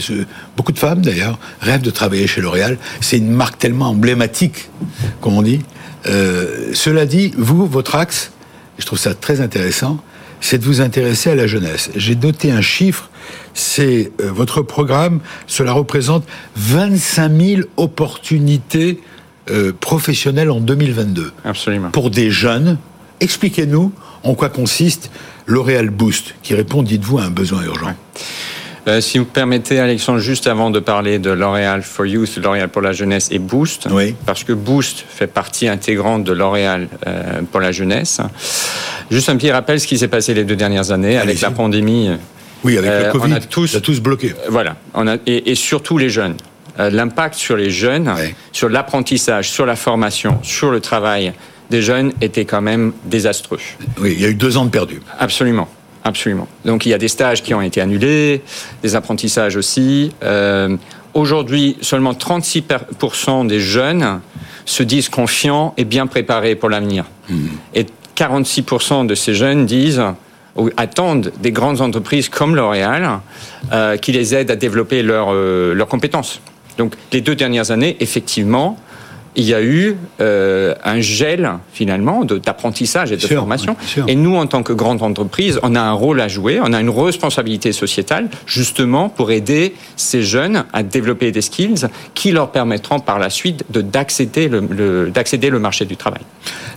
Beaucoup 0.56 0.72
de 0.72 0.79
femmes, 0.79 1.01
d'ailleurs, 1.01 1.39
rêvent 1.60 1.82
de 1.82 1.89
travailler 1.91 2.27
chez 2.27 2.41
L'Oréal. 2.41 2.77
C'est 3.01 3.17
une 3.17 3.32
marque 3.32 3.58
tellement 3.58 3.88
emblématique, 3.89 4.70
comme 5.20 5.34
on 5.34 5.41
dit. 5.41 5.62
Euh, 6.08 6.72
cela 6.74 7.06
dit, 7.06 7.34
vous, 7.38 7.66
votre 7.66 7.96
axe, 7.96 8.32
je 8.78 8.86
trouve 8.86 9.00
ça 9.00 9.14
très 9.14 9.42
intéressant, 9.42 10.00
c'est 10.40 10.60
de 10.60 10.64
vous 10.64 10.82
intéresser 10.82 11.30
à 11.32 11.36
la 11.36 11.48
jeunesse. 11.48 11.90
J'ai 11.96 12.16
noté 12.16 12.52
un 12.52 12.62
chiffre, 12.62 13.10
c'est 13.54 14.12
euh, 14.22 14.32
votre 14.32 14.62
programme, 14.62 15.20
cela 15.48 15.72
représente 15.72 16.26
25 16.56 17.32
000 17.32 17.62
opportunités 17.78 19.02
euh, 19.50 19.74
professionnelles 19.78 20.52
en 20.52 20.60
2022 20.60 21.32
Absolument. 21.44 21.90
pour 21.92 22.10
des 22.10 22.32
jeunes. 22.32 22.78
Expliquez-nous 23.20 23.92
en 24.24 24.36
quoi 24.36 24.50
consiste 24.50 25.10
L'Oréal 25.46 25.90
Boost, 25.90 26.36
qui 26.44 26.54
répond, 26.54 26.84
dites-vous, 26.84 27.20
à 27.20 27.24
un 27.24 27.30
besoin 27.30 27.64
urgent. 27.64 27.96
Euh, 28.88 29.01
si 29.01 29.17
vous 29.17 29.25
permettez, 29.25 29.79
Alexandre, 29.79 30.20
juste 30.20 30.48
avant 30.48 30.70
de 30.70 30.79
parler 30.79 31.20
de 31.20 31.29
L'Oréal 31.29 31.82
for 31.84 32.06
Youth, 32.06 32.38
L'Oréal 32.41 32.70
pour 32.70 32.82
la 32.82 32.94
jeunesse 32.94 33.27
et 33.32 33.39
Boost, 33.39 33.88
Oui. 33.91 34.15
parce 34.25 34.46
que 34.46 34.53
Boost 34.53 35.03
fait 35.10 35.27
partie 35.27 35.67
intégrante 35.67 36.24
de 36.24 36.32
L'Oréal 36.32 36.88
euh, 37.06 37.41
pour 37.51 37.60
la 37.60 37.74
jeunesse. 37.74 38.22
Juste 39.12 39.27
un 39.29 39.36
petit 39.36 39.51
rappel, 39.51 39.79
ce 39.82 39.88
qui 39.88 39.98
s'est 39.98 40.08
passé 40.08 40.34
les 40.34 40.46
deux 40.46 40.56
dernières 40.56 40.91
années 40.91 41.17
avec 41.17 41.41
la 41.41 41.51
pandémie. 41.51 42.12
Oui, 42.63 42.77
avec 42.77 42.89
Euh, 42.89 43.03
le 43.03 43.10
on 43.10 43.20
Covid, 43.22 43.34
a 43.34 43.39
tous- 43.41 43.67
ça 43.67 43.77
a 43.79 43.82
tous 43.82 44.00
bloqué. 44.00 44.34
Voilà, 44.50 44.77
on 44.94 45.06
a, 45.08 45.17
et, 45.25 45.51
et 45.51 45.56
surtout 45.56 45.98
les 45.98 46.10
jeunes. 46.10 46.36
Euh, 46.79 46.89
L'impact 46.89 47.36
sur 47.36 47.58
les 47.58 47.70
jeunes, 47.70 48.08
Ouais. 48.08 48.36
sur 48.53 48.70
l'apprentissage, 48.70 49.50
sur 49.50 49.65
la 49.65 49.75
formation, 49.75 50.39
sur 50.44 50.72
le 50.72 50.79
travail 50.79 51.34
des 51.70 51.82
jeunes 51.82 52.13
était 52.22 52.46
quand 52.46 52.62
même 52.62 52.94
désastreux. 53.03 53.60
Oui, 54.00 54.13
il 54.15 54.22
y 54.22 54.25
a 54.25 54.29
eu 54.29 54.36
deux 54.36 54.56
ans 54.58 54.63
de 54.65 54.70
perdu. 54.70 55.01
Absolument. 55.20 55.67
Absolument. 56.08 56.48
Donc 56.64 56.86
il 56.86 56.90
y 56.90 56.94
a 56.94 56.98
des 56.98 57.10
stages 57.10 57.44
qui 57.44 57.54
ont 57.54 57.62
été 57.62 57.82
annulés, 57.82 58.42
des 58.82 58.96
apprentissages 58.96 59.58
aussi. 59.58 60.14
Euh, 60.24 60.78
Aujourd'hui, 61.18 61.78
seulement 61.82 62.14
36% 62.14 63.48
des 63.48 63.60
jeunes 63.60 64.22
se 64.66 64.84
disent 64.84 65.10
confiants 65.10 65.74
et 65.76 65.84
bien 65.84 66.06
préparés 66.06 66.54
pour 66.54 66.70
l'avenir. 66.70 67.06
Mmh. 67.28 67.36
Et 67.74 67.88
46% 68.16 69.08
de 69.08 69.16
ces 69.16 69.34
jeunes 69.34 69.66
disent 69.66 70.04
ou 70.56 70.70
attendent 70.78 71.32
des 71.42 71.52
grandes 71.52 71.82
entreprises 71.82 72.30
comme 72.30 72.56
L'Oréal 72.56 73.20
euh, 73.72 73.98
qui 73.98 74.12
les 74.12 74.36
aident 74.36 74.52
à 74.52 74.56
développer 74.56 75.02
euh, 75.04 75.74
leurs 75.74 75.88
compétences. 75.88 76.40
Donc 76.78 76.94
les 77.12 77.22
deux 77.22 77.36
dernières 77.36 77.72
années, 77.72 77.98
effectivement, 78.00 78.78
il 79.38 79.44
y 79.44 79.53
a 79.53 79.62
eu 79.62 79.96
euh, 80.20 80.74
un 80.84 81.00
gel 81.00 81.50
finalement 81.72 82.25
d'apprentissage 82.25 83.12
et 83.12 83.17
de 83.17 83.27
formation. 83.27 83.77
et 84.08 84.15
nous, 84.15 84.36
en 84.36 84.48
tant 84.48 84.63
que 84.63 84.74
grande 84.74 85.03
entreprise, 85.03 85.60
on 85.62 85.75
a 85.75 85.79
un 85.79 85.94
rôle 85.94 86.20
à 86.20 86.27
jouer, 86.27 86.60
on 86.62 86.74
a 86.74 86.82
une 86.82 86.89
responsabilité 86.89 87.72
sociétale 87.72 88.29
justement 88.48 89.10
pour 89.10 89.32
aider 89.32 89.75
ces 89.96 90.24
jeunes 90.24 90.65
à 90.74 90.82
développer 90.82 91.32
des 91.32 91.41
skills 91.41 91.88
qui 92.15 92.32
leur 92.32 92.51
permettront 92.51 93.00
par 93.00 93.20
la 93.20 93.29
suite 93.29 93.63
d'accéder 93.70 94.50
le, 94.50 95.12
d'accéder 95.12 95.51
le 95.51 95.60
marché 95.60 95.86
du 95.86 95.98
travail. 95.98 96.22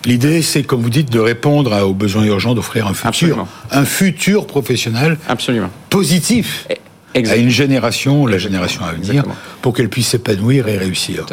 L'idée, 0.04 0.42
c'est, 0.42 0.62
comme 0.62 0.82
vous 0.82 0.90
dites, 0.90 1.10
de 1.10 1.18
répondre 1.18 1.82
aux 1.82 1.94
besoins 1.94 2.24
urgents 2.24 2.54
d'offrir 2.54 2.86
un 2.86 2.94
futur, 2.94 3.46
un 3.70 3.84
futur 3.86 4.46
professionnel 4.46 5.16
Absolument. 5.28 5.70
positif 5.88 6.66
à 7.14 7.36
une 7.36 7.48
génération, 7.48 8.26
la 8.26 8.38
génération 8.38 8.84
à 8.84 8.92
venir, 8.92 9.24
pour 9.62 9.74
qu'elle 9.74 9.88
puisse 9.88 10.08
s'épanouir 10.08 10.68
et 10.68 10.78
réussir. 10.78 11.26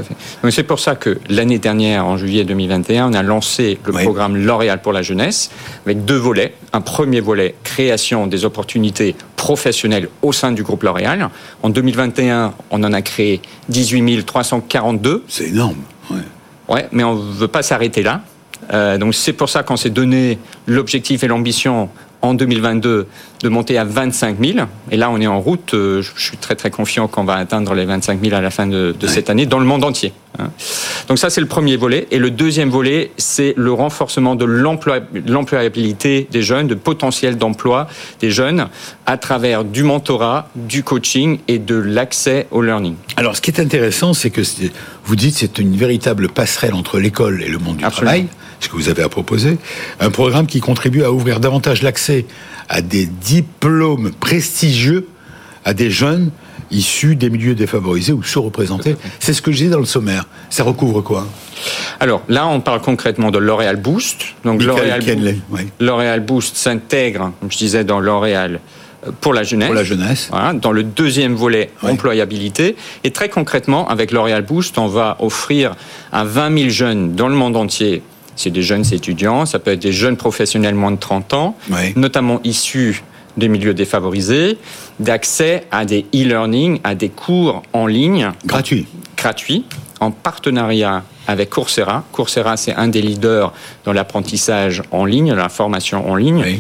C'est 0.50 0.64
pour 0.64 0.80
ça 0.80 0.96
que 0.96 1.20
l'année 1.30 1.60
dernière, 1.60 2.06
en 2.06 2.18
juillet 2.18 2.44
2021, 2.44 3.12
on 3.12 3.14
a 3.14 3.24
lancé 3.24 3.78
le 3.86 3.94
programme 3.94 4.36
L'Oréal 4.36 4.82
pour 4.82 4.94
la 4.94 5.02
jeunesse, 5.02 5.52
avec 5.86 6.06
deux 6.06 6.18
volets. 6.18 6.54
Un 6.74 6.82
premier 6.82 7.22
volet, 7.22 7.56
création 7.64 8.28
des 8.28 8.46
opportunités 8.46 9.16
professionnelles 9.36 10.10
au 10.22 10.34
sein 10.34 10.52
du 10.52 10.64
groupe 10.64 10.84
L'Oréal. 10.84 11.30
En 11.64 11.70
2021, 11.70 12.54
on 12.72 12.84
en 12.84 12.94
a 12.94 13.02
créé 13.02 13.42
18 13.70 14.26
342. 14.26 15.24
C'est 15.28 15.50
énorme. 15.50 15.78
Ouais. 16.10 16.18
ouais, 16.70 16.88
mais 16.92 17.04
on 17.04 17.16
ne 17.16 17.34
veut 17.34 17.48
pas 17.48 17.64
s'arrêter 17.64 18.04
là. 18.04 18.22
Euh, 18.74 18.98
donc 18.98 19.16
c'est 19.16 19.34
pour 19.34 19.50
ça 19.50 19.64
qu'on 19.64 19.78
s'est 19.78 19.90
donné 19.90 20.40
l'objectif 20.66 21.24
et 21.24 21.28
l'ambition 21.28 21.90
en 22.22 22.34
2022 22.34 23.08
de 23.44 23.50
monter 23.50 23.78
à 23.78 23.84
25 23.84 24.38
000. 24.44 24.68
Et 24.92 24.98
là, 24.98 25.10
on 25.12 25.22
est 25.22 25.28
en 25.28 25.40
route. 25.40 25.74
Euh, 25.74 26.02
je 26.02 26.22
suis 26.22 26.38
très 26.38 26.56
très 26.56 26.72
confiant 26.72 27.08
qu'on 27.08 27.24
va 27.24 27.36
atteindre 27.36 27.74
les 27.74 27.86
25 27.86 28.20
000 28.24 28.36
à 28.36 28.42
la 28.42 28.50
fin 28.50 28.68
de, 28.68 28.96
cette 29.08 29.30
année 29.30 29.46
dans 29.46 29.60
le 29.60 29.66
monde 29.66 29.84
entier. 29.84 30.14
Hein. 30.40 30.50
Donc 31.08 31.20
ça, 31.20 31.30
c'est 31.30 31.42
le 31.42 31.48
premier 31.48 31.78
volet. 31.78 32.08
Et 32.12 32.18
le 32.18 32.32
deuxième 32.32 32.70
volet, 32.70 33.12
c'est 33.18 33.54
le 33.58 33.72
renforcement 33.72 34.36
de 34.36 34.46
l'employabilité 34.46 36.28
des 36.32 36.42
jeunes, 36.42 36.68
de 36.68 36.76
potentiel 36.76 37.38
d'emploi 37.38 37.88
des 38.20 38.32
jeunes 38.32 38.68
à 39.06 39.18
travers 39.18 39.64
du 39.64 39.84
mentorat, 39.84 40.50
du 40.56 40.84
coaching 40.84 41.40
et 41.48 41.60
de 41.60 41.76
l'accès 41.76 42.48
au 42.52 42.62
learning. 42.62 42.96
Alors, 43.16 43.36
ce 43.36 43.42
qui 43.42 43.52
est 43.52 43.60
intéressant, 43.60 44.14
c'est 44.14 44.30
que 44.30 44.42
vous 45.06 45.16
dites 45.16 45.36
c'est 45.36 45.60
une 45.60 45.76
véritable 45.76 46.30
passerelle 46.30 46.74
entre 46.74 47.00
l'école 47.00 47.42
et 47.44 47.50
le 47.50 47.60
monde 47.60 47.78
du 47.78 47.84
travail, 47.84 48.28
ce 48.60 48.70
que 48.70 48.76
vous 48.76 48.90
avez 48.90 49.04
à 49.04 49.10
proposer. 49.10 49.58
Un 50.00 50.10
programme 50.10 50.48
qui 50.48 50.60
contribue 50.60 51.04
à 51.04 51.12
ouvrir 51.12 51.40
davantage 51.40 51.82
l'accès 51.82 52.26
à 52.70 52.82
des 52.82 53.06
diplômes 53.06 54.12
prestigieux 54.12 55.08
à 55.68 55.74
des 55.74 55.92
jeunes 55.92 56.32
issus 56.72 57.18
des 57.18 57.30
milieux 57.30 57.54
défavorisés 57.54 58.14
ou 58.14 58.24
sous-représentés. 58.24 58.96
C'est 59.20 59.34
ce 59.34 59.42
que 59.42 59.52
je 59.52 59.66
dis 59.66 59.70
dans 59.70 59.80
le 59.80 59.86
sommaire. 59.86 60.26
Ça 60.50 60.64
recouvre 60.64 61.02
quoi? 61.02 61.28
Alors 62.00 62.22
là, 62.30 62.48
on 62.48 62.62
parle 62.62 62.80
concrètement 62.82 63.32
de 63.32 63.38
L'Oréal 63.38 63.76
Boost. 63.76 64.36
Donc 64.46 64.64
L'Oréal 64.64 65.02
Boost, 66.22 66.26
Boost 66.26 66.56
s'intègre, 66.56 67.34
comme 67.42 67.52
je 67.52 67.58
disais, 67.58 67.84
dans 67.84 68.00
L'Oréal 68.00 68.62
euh, 69.06 69.12
pour 69.20 69.34
la 69.34 69.44
jeunesse. 69.44 69.68
Pour 69.68 69.76
la 69.76 69.84
jeunesse. 69.84 70.32
dans 70.62 70.72
le 70.72 70.84
deuxième 70.84 71.36
volet, 71.36 71.70
employabilité. 71.84 72.78
Et 73.04 73.12
très 73.12 73.28
concrètement, 73.28 73.90
avec 73.90 74.12
L'Oréal 74.12 74.44
Boost, 74.44 74.78
on 74.78 74.88
va 74.88 75.18
offrir 75.20 75.76
à 76.14 76.24
20 76.24 76.58
000 76.58 76.70
jeunes 76.70 77.14
dans 77.14 77.28
le 77.28 77.36
monde 77.36 77.58
entier 77.58 78.04
c'est 78.38 78.52
des 78.52 78.62
jeunes 78.62 78.86
étudiants, 78.94 79.46
ça 79.46 79.60
peut 79.60 79.72
être 79.72 79.82
des 79.82 79.92
jeunes 79.92 80.16
professionnels 80.16 80.76
moins 80.76 80.92
de 80.92 80.98
30 80.98 81.34
ans, 81.34 81.58
notamment 81.96 82.40
issus 82.46 83.04
des 83.36 83.50
milieux 83.50 83.74
défavorisés, 83.74 84.58
d'accès 85.00 85.66
à 85.72 85.86
des 85.86 86.06
e-learning, 86.14 86.80
à 86.84 86.96
des 86.96 87.10
cours 87.10 87.62
en 87.74 87.86
ligne. 87.86 88.32
Gratuits. 88.46 88.88
Gratuits, 89.16 89.66
en 90.00 90.12
partenariat 90.12 91.04
avec 91.28 91.50
Coursera. 91.50 92.04
Coursera, 92.12 92.58
c'est 92.58 92.74
un 92.74 92.88
des 92.88 93.02
leaders 93.02 93.54
dans 93.84 93.94
l'apprentissage 93.94 94.82
en 94.92 95.06
ligne, 95.06 95.34
la 95.34 95.50
formation 95.50 96.10
en 96.10 96.16
ligne. 96.16 96.60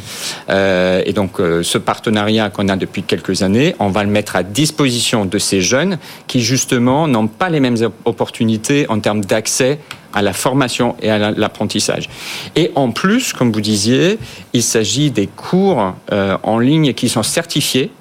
Euh, 0.49 1.01
et 1.05 1.13
donc, 1.13 1.39
euh, 1.39 1.63
ce 1.63 1.77
partenariat 1.77 2.49
qu'on 2.49 2.67
a 2.67 2.75
depuis 2.75 3.03
quelques 3.03 3.43
années, 3.43 3.75
on 3.79 3.89
va 3.89 4.03
le 4.03 4.09
mettre 4.09 4.35
à 4.35 4.43
disposition 4.43 5.25
de 5.25 5.37
ces 5.37 5.61
jeunes 5.61 5.97
qui, 6.27 6.41
justement, 6.41 7.07
n'ont 7.07 7.27
pas 7.27 7.49
les 7.49 7.61
mêmes 7.61 7.77
opportunités 8.05 8.85
en 8.89 8.99
termes 8.99 9.23
d'accès 9.23 9.79
à 10.17 10.23
la 10.23 10.33
formation 10.33 10.95
et 10.99 11.11
à 11.11 11.31
l'apprentissage. 11.31 12.09
Et 12.55 12.71
en 12.73 12.89
plus, 12.89 13.33
comme 13.33 13.51
vous 13.51 13.61
disiez, 13.61 14.17
il 14.53 14.63
s'agit 14.63 15.11
des 15.11 15.27
cours 15.27 15.93
euh, 16.11 16.37
en 16.41 16.57
ligne 16.57 16.93
qui 16.93 17.07
sont 17.07 17.21
certifiés 17.21 17.91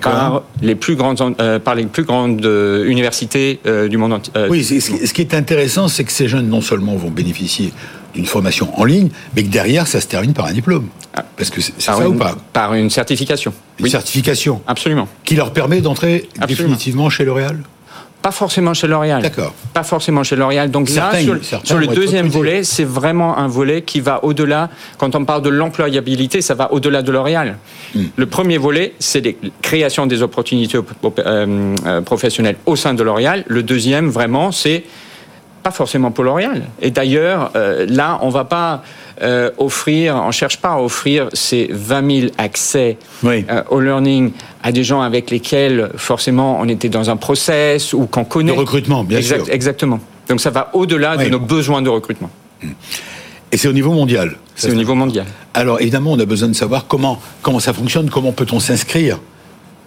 par 0.00 0.42
les 0.60 0.74
plus 0.74 0.96
grandes, 0.96 1.36
euh, 1.40 1.60
par 1.60 1.76
les 1.76 1.86
plus 1.86 2.02
grandes 2.02 2.44
euh, 2.44 2.84
universités 2.84 3.60
du 3.88 3.96
monde 3.96 4.14
entier. 4.14 4.32
oui, 4.50 4.64
ce 4.64 5.12
qui 5.12 5.20
est 5.20 5.34
intéressant, 5.34 5.86
c'est 5.86 6.02
que 6.02 6.10
ces 6.10 6.26
jeunes 6.26 6.48
non 6.48 6.62
seulement 6.62 6.96
vont 6.96 7.10
bénéficier 7.10 7.72
d'une 8.12 8.26
formation 8.26 8.68
en 8.78 8.84
ligne, 8.84 9.10
mais 9.36 9.44
que 9.44 9.48
derrière, 9.48 9.86
ça 9.86 10.00
se 10.00 10.08
termine 10.08 10.32
par 10.32 10.46
un 10.46 10.52
diplôme. 10.52 10.88
Ah. 11.14 11.24
Parce 11.36 11.50
que 11.50 11.60
c'est 11.60 11.80
ça 11.80 12.08
ou 12.08 12.14
pas? 12.14 12.36
Par 12.52 12.74
une 12.74 12.90
certification. 12.90 13.54
Une 13.78 13.88
certification. 13.88 14.62
Absolument. 14.66 15.08
Qui 15.24 15.36
leur 15.36 15.52
permet 15.52 15.80
d'entrer 15.80 16.28
définitivement 16.48 17.08
chez 17.08 17.24
L'Oréal? 17.24 17.58
Pas 18.22 18.30
forcément 18.30 18.72
chez 18.72 18.86
L'Oréal. 18.86 19.20
D'accord. 19.20 19.52
Pas 19.74 19.82
forcément 19.82 20.22
chez 20.22 20.36
L'Oréal. 20.36 20.70
Donc 20.70 20.88
là, 20.90 21.12
sur, 21.64 21.78
le 21.78 21.86
deuxième 21.88 22.28
volet, 22.28 22.62
c'est 22.62 22.84
vraiment 22.84 23.36
un 23.36 23.48
volet 23.48 23.82
qui 23.82 24.00
va 24.00 24.24
au-delà. 24.24 24.70
Quand 24.96 25.14
on 25.14 25.24
parle 25.24 25.42
de 25.42 25.48
l'employabilité, 25.50 26.40
ça 26.40 26.54
va 26.54 26.72
au-delà 26.72 27.02
de 27.02 27.10
L'Oréal. 27.10 27.58
Hmm. 27.94 28.04
Le 28.16 28.26
premier 28.26 28.58
volet, 28.58 28.94
c'est 29.00 29.24
la 29.24 29.32
création 29.60 30.06
des 30.06 30.22
opportunités 30.22 30.78
euh, 30.78 31.74
euh, 31.86 32.00
professionnelles 32.02 32.56
au 32.64 32.76
sein 32.76 32.94
de 32.94 33.02
L'Oréal. 33.02 33.44
Le 33.48 33.62
deuxième, 33.62 34.08
vraiment, 34.08 34.52
c'est 34.52 34.84
pas 35.62 35.70
forcément 35.70 36.10
pour 36.10 36.24
L'Oréal. 36.24 36.64
Et 36.80 36.90
d'ailleurs, 36.90 37.50
euh, 37.56 37.86
là, 37.88 38.18
on 38.22 38.28
va 38.28 38.44
pas 38.44 38.82
euh, 39.22 39.50
offrir, 39.58 40.16
on 40.16 40.30
cherche 40.30 40.58
pas 40.58 40.70
à 40.70 40.78
offrir 40.78 41.28
ces 41.32 41.68
20 41.70 42.20
000 42.20 42.32
accès 42.38 42.96
euh, 43.24 43.62
au 43.70 43.80
learning 43.80 44.32
à 44.62 44.72
des 44.72 44.84
gens 44.84 45.00
avec 45.00 45.30
lesquels 45.30 45.90
forcément 45.96 46.58
on 46.60 46.68
était 46.68 46.88
dans 46.88 47.10
un 47.10 47.16
process 47.16 47.92
ou 47.92 48.06
qu'on 48.06 48.24
connaît. 48.24 48.52
De 48.52 48.58
recrutement, 48.58 49.04
bien 49.04 49.22
sûr. 49.22 49.44
Exactement. 49.48 50.00
Donc 50.28 50.40
ça 50.40 50.50
va 50.50 50.70
au-delà 50.72 51.16
de 51.16 51.28
nos 51.28 51.40
besoins 51.40 51.82
de 51.82 51.88
recrutement. 51.88 52.30
Et 53.50 53.56
c'est 53.56 53.68
au 53.68 53.72
niveau 53.72 53.92
mondial. 53.92 54.36
C'est 54.54 54.70
au 54.70 54.74
niveau 54.74 54.94
mondial. 54.94 55.26
Alors 55.54 55.80
évidemment, 55.80 56.12
on 56.12 56.18
a 56.18 56.24
besoin 56.24 56.48
de 56.48 56.54
savoir 56.54 56.86
comment 56.86 57.20
comment 57.42 57.60
ça 57.60 57.72
fonctionne, 57.72 58.08
comment 58.10 58.32
peut-on 58.32 58.60
s'inscrire 58.60 59.18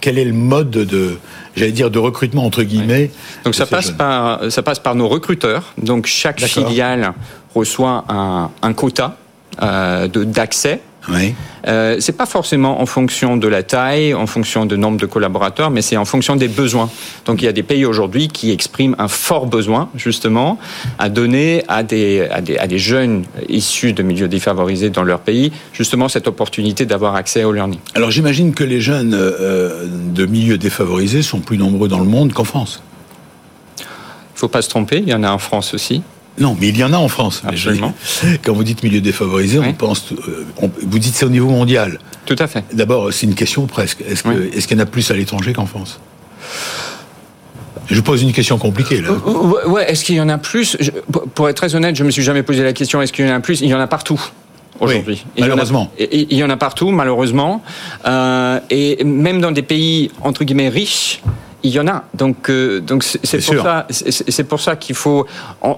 quel 0.01 0.17
est 0.17 0.25
le 0.25 0.33
mode 0.33 0.69
de, 0.69 1.17
j'allais 1.55 1.71
dire, 1.71 1.89
de 1.89 1.99
recrutement 1.99 2.45
entre 2.45 2.63
guillemets 2.63 3.11
Donc 3.43 3.55
ça 3.55 3.65
passe 3.65 3.91
par 3.91 4.51
ça 4.51 4.61
passe 4.61 4.79
par 4.79 4.95
nos 4.95 5.07
recruteurs. 5.07 5.73
Donc 5.77 6.05
chaque 6.05 6.41
filiale 6.41 7.13
reçoit 7.53 8.05
un, 8.09 8.51
un 8.61 8.73
quota 8.73 9.17
d'accès 9.59 10.81
oui. 11.09 11.35
Euh, 11.67 11.97
c'est 11.99 12.15
pas 12.15 12.25
forcément 12.25 12.81
en 12.81 12.85
fonction 12.85 13.37
de 13.37 13.47
la 13.47 13.63
taille, 13.63 14.13
en 14.13 14.27
fonction 14.27 14.65
du 14.65 14.77
nombre 14.77 14.97
de 14.97 15.05
collaborateurs, 15.05 15.71
mais 15.71 15.81
c'est 15.81 15.97
en 15.97 16.05
fonction 16.05 16.35
des 16.35 16.47
besoins. 16.47 16.89
Donc 17.25 17.41
il 17.41 17.45
y 17.45 17.47
a 17.47 17.51
des 17.51 17.63
pays 17.63 17.85
aujourd'hui 17.85 18.27
qui 18.27 18.51
expriment 18.51 18.95
un 18.99 19.07
fort 19.07 19.47
besoin, 19.47 19.89
justement, 19.95 20.59
à 20.99 21.09
donner 21.09 21.63
à 21.67 21.83
des, 21.83 22.27
à 22.31 22.41
des, 22.41 22.57
à 22.57 22.67
des 22.67 22.79
jeunes 22.79 23.23
issus 23.49 23.93
de 23.93 24.03
milieux 24.03 24.27
défavorisés 24.27 24.89
dans 24.89 25.03
leur 25.03 25.19
pays, 25.19 25.51
justement, 25.73 26.07
cette 26.07 26.27
opportunité 26.27 26.85
d'avoir 26.85 27.15
accès 27.15 27.43
au 27.43 27.51
learning. 27.51 27.79
Alors 27.95 28.11
j'imagine 28.11 28.53
que 28.53 28.63
les 28.63 28.81
jeunes 28.81 29.13
euh, 29.13 29.85
de 29.87 30.25
milieux 30.25 30.57
défavorisés 30.57 31.21
sont 31.21 31.39
plus 31.39 31.57
nombreux 31.57 31.87
dans 31.87 31.99
le 31.99 32.05
monde 32.05 32.33
qu'en 32.33 32.43
France. 32.43 32.81
Il 33.79 34.39
faut 34.39 34.47
pas 34.49 34.61
se 34.61 34.69
tromper, 34.69 34.97
il 34.97 35.09
y 35.09 35.13
en 35.13 35.23
a 35.23 35.31
en 35.31 35.37
France 35.37 35.73
aussi. 35.73 36.03
Non, 36.37 36.57
mais 36.59 36.69
il 36.69 36.77
y 36.77 36.83
en 36.83 36.91
a 36.91 36.97
en 36.97 37.07
France. 37.07 37.41
Absolument. 37.45 37.93
Quand 38.43 38.53
vous 38.53 38.63
dites 38.63 38.83
milieu 38.83 39.01
défavorisé, 39.01 39.59
on 39.59 39.73
pense. 39.73 40.11
Euh, 40.11 40.45
vous 40.83 40.99
dites 40.99 41.15
c'est 41.15 41.25
au 41.25 41.29
niveau 41.29 41.49
mondial. 41.49 41.99
Tout 42.25 42.35
à 42.39 42.47
fait. 42.47 42.63
D'abord, 42.73 43.13
c'est 43.13 43.25
une 43.25 43.35
question 43.35 43.67
presque. 43.67 44.01
Est-ce 44.01 44.67
qu'il 44.67 44.77
y 44.77 44.79
en 44.79 44.83
a 44.83 44.85
plus 44.85 45.09
à 45.11 45.13
l'étranger 45.13 45.53
qu'en 45.53 45.65
France? 45.65 45.99
Je 47.87 48.01
pose 48.01 48.23
une 48.23 48.33
question 48.33 48.57
compliquée 48.57 49.01
là. 49.01 49.09
Euh, 49.09 49.69
ouais, 49.69 49.89
est-ce 49.89 50.03
qu'il 50.03 50.15
y 50.15 50.21
en 50.21 50.29
a 50.29 50.37
plus? 50.37 50.77
Pour 51.35 51.49
être 51.49 51.57
très 51.57 51.75
honnête, 51.75 51.95
je 51.95 52.03
me 52.03 52.11
suis 52.11 52.23
jamais 52.23 52.43
posé 52.43 52.63
la 52.63 52.73
question. 52.73 53.01
Est-ce 53.01 53.13
qu'il 53.13 53.27
y 53.27 53.31
en 53.31 53.35
a 53.35 53.39
plus? 53.39 53.61
Il 53.61 53.69
y 53.69 53.73
en 53.73 53.79
a 53.79 53.87
partout 53.87 54.19
aujourd'hui. 54.79 55.25
malheureusement. 55.37 55.91
Il 55.99 56.33
y, 56.33 56.43
en 56.43 56.49
a 56.49 56.57
partout, 56.57 56.89
malheureusement. 56.89 57.63
Euh, 58.05 58.59
et 58.69 59.03
même 59.03 59.39
dans 59.39 59.51
des 59.51 59.61
pays 59.61 60.11
entre 60.21 60.43
guillemets 60.43 60.69
riches, 60.69 61.21
il 61.65 61.73
y 61.73 61.79
en 61.79 61.87
a. 61.87 62.03
Donc, 62.13 62.49
euh, 62.49 62.79
donc 62.79 63.03
c'est 63.03 63.43
pour, 63.43 63.63
ça, 63.63 63.87
c'est 63.89 64.43
pour 64.43 64.61
ça 64.61 64.75
qu'il 64.75 64.95
faut. 64.95 65.25
On, 65.61 65.77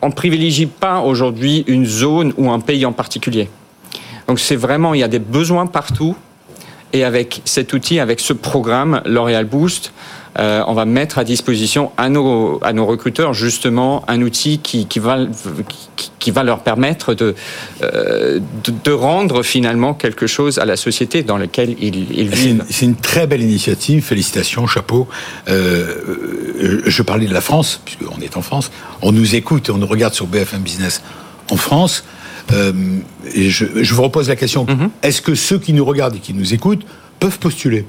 on 0.00 0.10
privilégie 0.10 0.66
pas 0.66 1.00
aujourd'hui 1.00 1.62
une 1.66 1.84
zone 1.84 2.32
ou 2.38 2.50
un 2.50 2.60
pays 2.60 2.86
en 2.86 2.92
particulier. 2.92 3.48
Donc 4.26 4.40
c'est 4.40 4.56
vraiment, 4.56 4.94
il 4.94 5.00
y 5.00 5.04
a 5.04 5.08
des 5.08 5.18
besoins 5.18 5.66
partout. 5.66 6.16
Et 6.92 7.04
avec 7.04 7.42
cet 7.44 7.72
outil, 7.72 8.00
avec 8.00 8.18
ce 8.18 8.32
programme 8.32 9.00
L'Oréal 9.04 9.44
Boost, 9.44 9.92
euh, 10.38 10.62
on 10.66 10.74
va 10.74 10.84
mettre 10.84 11.18
à 11.18 11.24
disposition 11.24 11.90
à 11.96 12.08
nos, 12.08 12.60
à 12.62 12.72
nos 12.72 12.86
recruteurs 12.86 13.34
justement 13.34 14.04
un 14.06 14.22
outil 14.22 14.58
qui, 14.58 14.86
qui, 14.86 15.00
va, 15.00 15.18
qui, 16.18 16.30
va 16.30 16.44
leur 16.44 16.60
permettre 16.60 17.14
de, 17.14 17.34
euh, 17.82 18.38
de, 18.84 18.92
rendre 18.92 19.42
finalement 19.42 19.92
quelque 19.92 20.28
chose 20.28 20.58
à 20.58 20.64
la 20.64 20.76
société 20.76 21.24
dans 21.24 21.36
laquelle 21.36 21.74
ils, 21.80 22.12
ils 22.16 22.28
vivent. 22.28 22.64
C'est 22.70 22.86
une, 22.86 22.94
très 22.94 23.26
belle 23.26 23.42
initiative, 23.42 24.04
félicitations, 24.04 24.66
chapeau. 24.66 25.08
Euh, 25.48 26.82
je 26.86 27.02
parlais 27.02 27.26
de 27.26 27.34
la 27.34 27.40
France, 27.40 27.80
puisqu'on 27.84 28.20
est 28.20 28.36
en 28.36 28.42
France, 28.42 28.70
on 29.02 29.10
nous 29.10 29.34
écoute 29.34 29.68
et 29.68 29.72
on 29.72 29.78
nous 29.78 29.86
regarde 29.86 30.14
sur 30.14 30.26
BFM 30.26 30.62
Business 30.62 31.02
en 31.50 31.56
France. 31.56 32.04
Et 33.34 33.48
je, 33.48 33.64
je, 33.76 33.94
vous 33.94 34.02
repose 34.02 34.28
la 34.28 34.34
question, 34.34 34.66
mhm. 34.68 34.90
est-ce 35.02 35.22
que 35.22 35.36
ceux 35.36 35.58
qui 35.58 35.72
nous 35.72 35.84
regardent 35.84 36.16
et 36.16 36.20
qui 36.20 36.34
nous 36.34 36.52
écoutent 36.52 36.84
peuvent 37.20 37.38
postuler? 37.38 37.86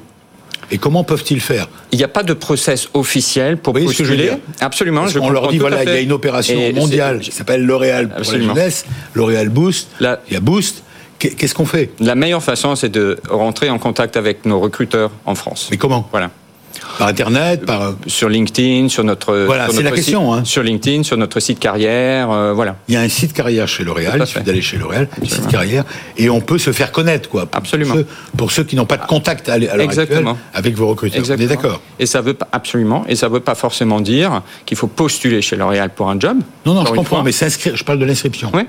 Et 0.72 0.78
comment 0.78 1.04
peuvent-ils 1.04 1.42
faire 1.42 1.68
Il 1.92 1.98
n'y 1.98 2.04
a 2.04 2.08
pas 2.08 2.24
de 2.24 2.34
process 2.34 2.90
officiel 2.94 3.58
pour 3.58 3.78
Vous 3.78 3.86
postuler. 3.86 4.32
Absolument. 4.60 5.08
Je 5.08 5.20
on 5.20 5.30
leur 5.30 5.50
dit 5.50 5.58
voilà, 5.58 5.84
il 5.84 5.90
y 5.90 5.94
a 5.94 6.00
une 6.00 6.12
opération 6.14 6.74
mondiale 6.74 7.20
qui 7.20 7.32
s'appelle 7.32 7.66
L'Oréal 7.66 8.10
pour 8.10 8.20
la 8.20 8.40
jeunesse, 8.40 8.86
L'Oréal 9.14 9.50
Boost. 9.50 9.90
il 10.00 10.34
y 10.34 10.36
a 10.36 10.40
Boost. 10.40 10.84
Qu'est-ce 11.20 11.54
qu'on 11.54 11.66
fait? 11.66 11.92
La 12.00 12.16
meilleure 12.16 12.42
façon, 12.42 12.76
c'est 12.76 12.90
de 12.90 13.20
rentrer 13.30 13.70
en 13.70 13.78
contact 13.78 14.18
avec 14.18 14.44
nos 14.46 14.60
recruteurs 14.60 15.12
en 15.28 15.36
France. 15.36 15.68
Mais 15.70 15.78
comment? 15.78 16.08
Voilà. 16.10 16.32
Par 16.98 17.08
Internet, 17.08 17.66
par 17.66 17.94
sur 18.08 18.30
LinkedIn, 18.30 18.90
sur 18.90 19.04
notre 19.04 19.46
voilà, 19.46 19.68
c'est 19.70 19.84
la 19.84 19.92
question. 19.92 20.34
Hein. 20.34 20.46
Sur 20.46 20.64
LinkedIn, 20.64 21.04
sur 21.04 21.18
notre 21.18 21.40
site 21.40 21.60
carrière, 21.60 22.32
euh, 22.32 22.54
voilà. 22.54 22.76
Il 22.88 22.94
y 22.94 22.98
a 22.98 23.02
un 23.02 23.10
site 23.10 23.34
carrière 23.34 23.68
chez 23.68 23.84
L'Oréal. 23.84 24.18
Il 24.20 24.28
suffit 24.28 24.44
d'aller 24.44 24.62
chez 24.62 24.78
L'Oréal, 24.78 25.08
site 25.24 25.48
carrière, 25.48 25.84
et 26.18 26.30
on 26.30 26.42
peut 26.42 26.58
se 26.58 26.72
faire 26.72 26.92
connaître, 26.92 27.30
quoi. 27.30 27.48
absolument. 27.52 27.96
pour 28.38 28.52
ceux 28.52 28.64
qui 28.64 28.76
n'ont 28.76 28.86
pas 28.86 28.98
de 28.98 29.06
contact 29.06 29.50
à 29.50 29.58
l'heure 29.58 29.90
actuelle 29.90 30.26
avec 30.54 30.76
vos 30.76 30.88
recruteurs. 30.88 31.24
On 31.28 31.34
est 31.34 31.48
d'accord. 31.48 31.82
Et 32.00 32.06
ça 32.06 32.22
veut 32.22 32.38
absolument, 32.52 33.06
et 33.08 33.16
ça 33.16 33.28
veut 33.28 33.40
pas 33.40 33.56
forcément 33.56 34.02
dire 34.02 34.42
qu'il 34.66 34.78
faut 34.78 34.88
postuler 34.88 35.42
chez 35.42 35.56
L'Oréal 35.56 35.92
pour 35.96 36.10
un 36.10 36.20
job. 36.20 36.38
Non, 36.66 36.74
non, 36.74 36.86
je 36.86 36.92
comprends, 36.92 37.24
mais 37.24 37.32
s'inscrire. 37.32 37.76
Je 37.76 37.84
parle 37.84 38.00
de 38.00 38.06
l'inscription. 38.06 38.52
Oui. 38.54 38.64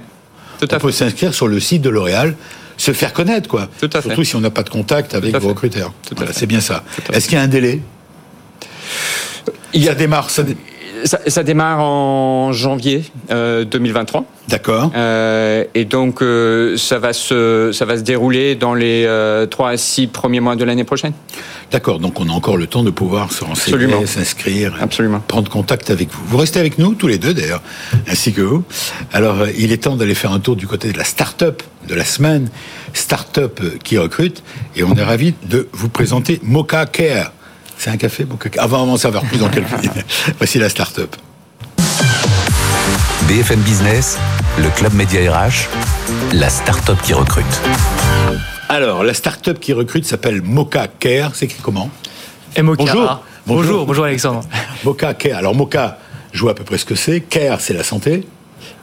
Tout 0.61 0.69
à 0.71 0.77
on 0.77 0.81
peut 0.81 0.93
s'inscrire 0.93 1.35
sur 1.35 1.49
le 1.49 1.59
site 1.59 1.83
de 1.83 1.91
L'Oréal 1.91 2.37
se 2.77 2.93
faire 2.93 3.13
connaître, 3.13 3.49
quoi. 3.49 3.69
Tout 3.81 3.91
à 3.93 4.03
Surtout 4.03 4.25
si 4.25 4.37
on 4.37 4.41
n'a 4.41 4.51
pas 4.51 4.63
de 4.63 4.71
contact 4.71 5.15
avec 5.15 5.37
vos 5.37 5.49
recruteurs. 5.49 5.93
c'est 6.33 6.47
bien 6.47 6.61
ça. 6.61 6.85
Est-ce 7.13 7.29
qu'il 7.29 7.37
y 7.37 7.41
a 7.41 7.45
un 7.45 7.49
délai? 7.49 7.81
Il 9.75 9.83
y 9.83 9.89
a 9.89 9.95
démarre, 9.95 10.31
ça, 10.31 10.45
ça, 11.05 11.43
démarre 11.43 11.81
en 11.81 12.53
janvier 12.53 13.05
2023. 13.31 14.21
Euh, 14.21 14.25
D'accord. 14.49 14.91
Euh, 14.95 15.65
et 15.75 15.85
donc 15.85 16.21
euh, 16.21 16.77
ça 16.77 16.99
va 16.99 17.13
se 17.13 17.71
ça 17.73 17.85
va 17.85 17.97
se 17.97 18.03
dérouler 18.03 18.55
dans 18.55 18.75
les 18.75 19.09
3 19.51 19.71
à 19.71 19.77
6 19.77 20.09
premiers 20.09 20.41
mois 20.41 20.57
de 20.57 20.65
l'année 20.65 20.85
prochaine. 20.85 21.13
D'accord. 21.71 21.99
Donc 22.01 22.21
on 22.21 22.29
a 22.29 22.33
encore 22.33 22.57
le 22.57 22.67
temps 22.67 22.83
de 22.83 22.91
pouvoir 22.91 23.33
se 23.33 23.45
renseigner, 23.45 24.07
s'inscrire, 24.07 24.75
prendre 25.29 25.51
contact 25.51 25.91
avec 25.91 26.11
vous. 26.11 26.21
Vous 26.27 26.37
restez 26.37 26.61
avec 26.61 26.79
nous 26.79 26.95
tous 26.95 27.09
les 27.09 27.19
deux 27.19 27.35
d'ailleurs, 27.35 27.63
ainsi 28.09 28.33
que 28.33 28.43
vous. 28.43 28.65
Alors 29.13 29.47
il 29.57 29.73
est 29.73 29.85
temps 29.85 29.97
d'aller 29.97 30.15
faire 30.15 30.33
un 30.33 30.41
tour 30.41 30.57
du 30.57 30.67
côté 30.67 30.93
de 30.93 30.99
la 30.99 31.05
start-up 31.05 31.63
de 31.89 31.95
la 31.95 32.05
semaine, 32.05 32.49
start-up 32.93 33.61
qui 33.83 33.99
recrute, 33.99 34.43
et 34.77 34.85
on 34.85 34.95
est 34.95 35.03
ravi 35.03 35.35
de 35.49 35.69
vous 35.73 35.89
présenter 35.89 36.41
Mocha 36.43 36.87
Care. 36.87 37.33
C'est 37.83 37.91
un 37.91 37.97
café 37.97 38.23
bon, 38.25 38.39
Avant, 38.59 38.85
on 38.85 38.93
va 38.93 38.97
savoir 38.97 39.25
plus 39.25 39.39
dans 39.39 39.49
quelques 39.49 39.73
minutes. 39.73 40.07
Voici 40.39 40.61
la 40.61 40.69
start-up. 40.69 41.17
BFM 43.27 43.59
Business, 43.63 44.21
le 44.57 44.69
club 44.69 44.95
média 44.95 45.37
RH, 45.37 45.69
la 46.33 46.49
start-up 46.49 46.97
qui 47.03 47.13
recrute. 47.13 47.45
Alors, 48.69 49.03
la 49.03 49.13
start-up 49.15 49.59
qui 49.59 49.73
recrute 49.73 50.05
s'appelle 50.07 50.43
Mocha 50.43 50.87
Care. 50.87 51.33
C'est 51.35 51.47
écrit 51.47 51.61
comment 51.61 51.91
Bonjour. 52.57 52.77
bonjour. 52.77 53.21
Bonjour, 53.49 53.87
bonjour 53.87 54.05
Alexandre. 54.05 54.45
Mocha 54.85 55.15
Care. 55.15 55.39
Alors, 55.39 55.57
Mocha, 55.57 55.99
je 56.33 56.41
vois 56.41 56.53
à 56.53 56.55
peu 56.55 56.63
près 56.63 56.79
ce 56.79 56.85
que 56.85 56.95
c'est. 56.95 57.23
Care, 57.23 57.61
c'est 57.61 57.75
la 57.75 57.83
santé. 57.83 58.25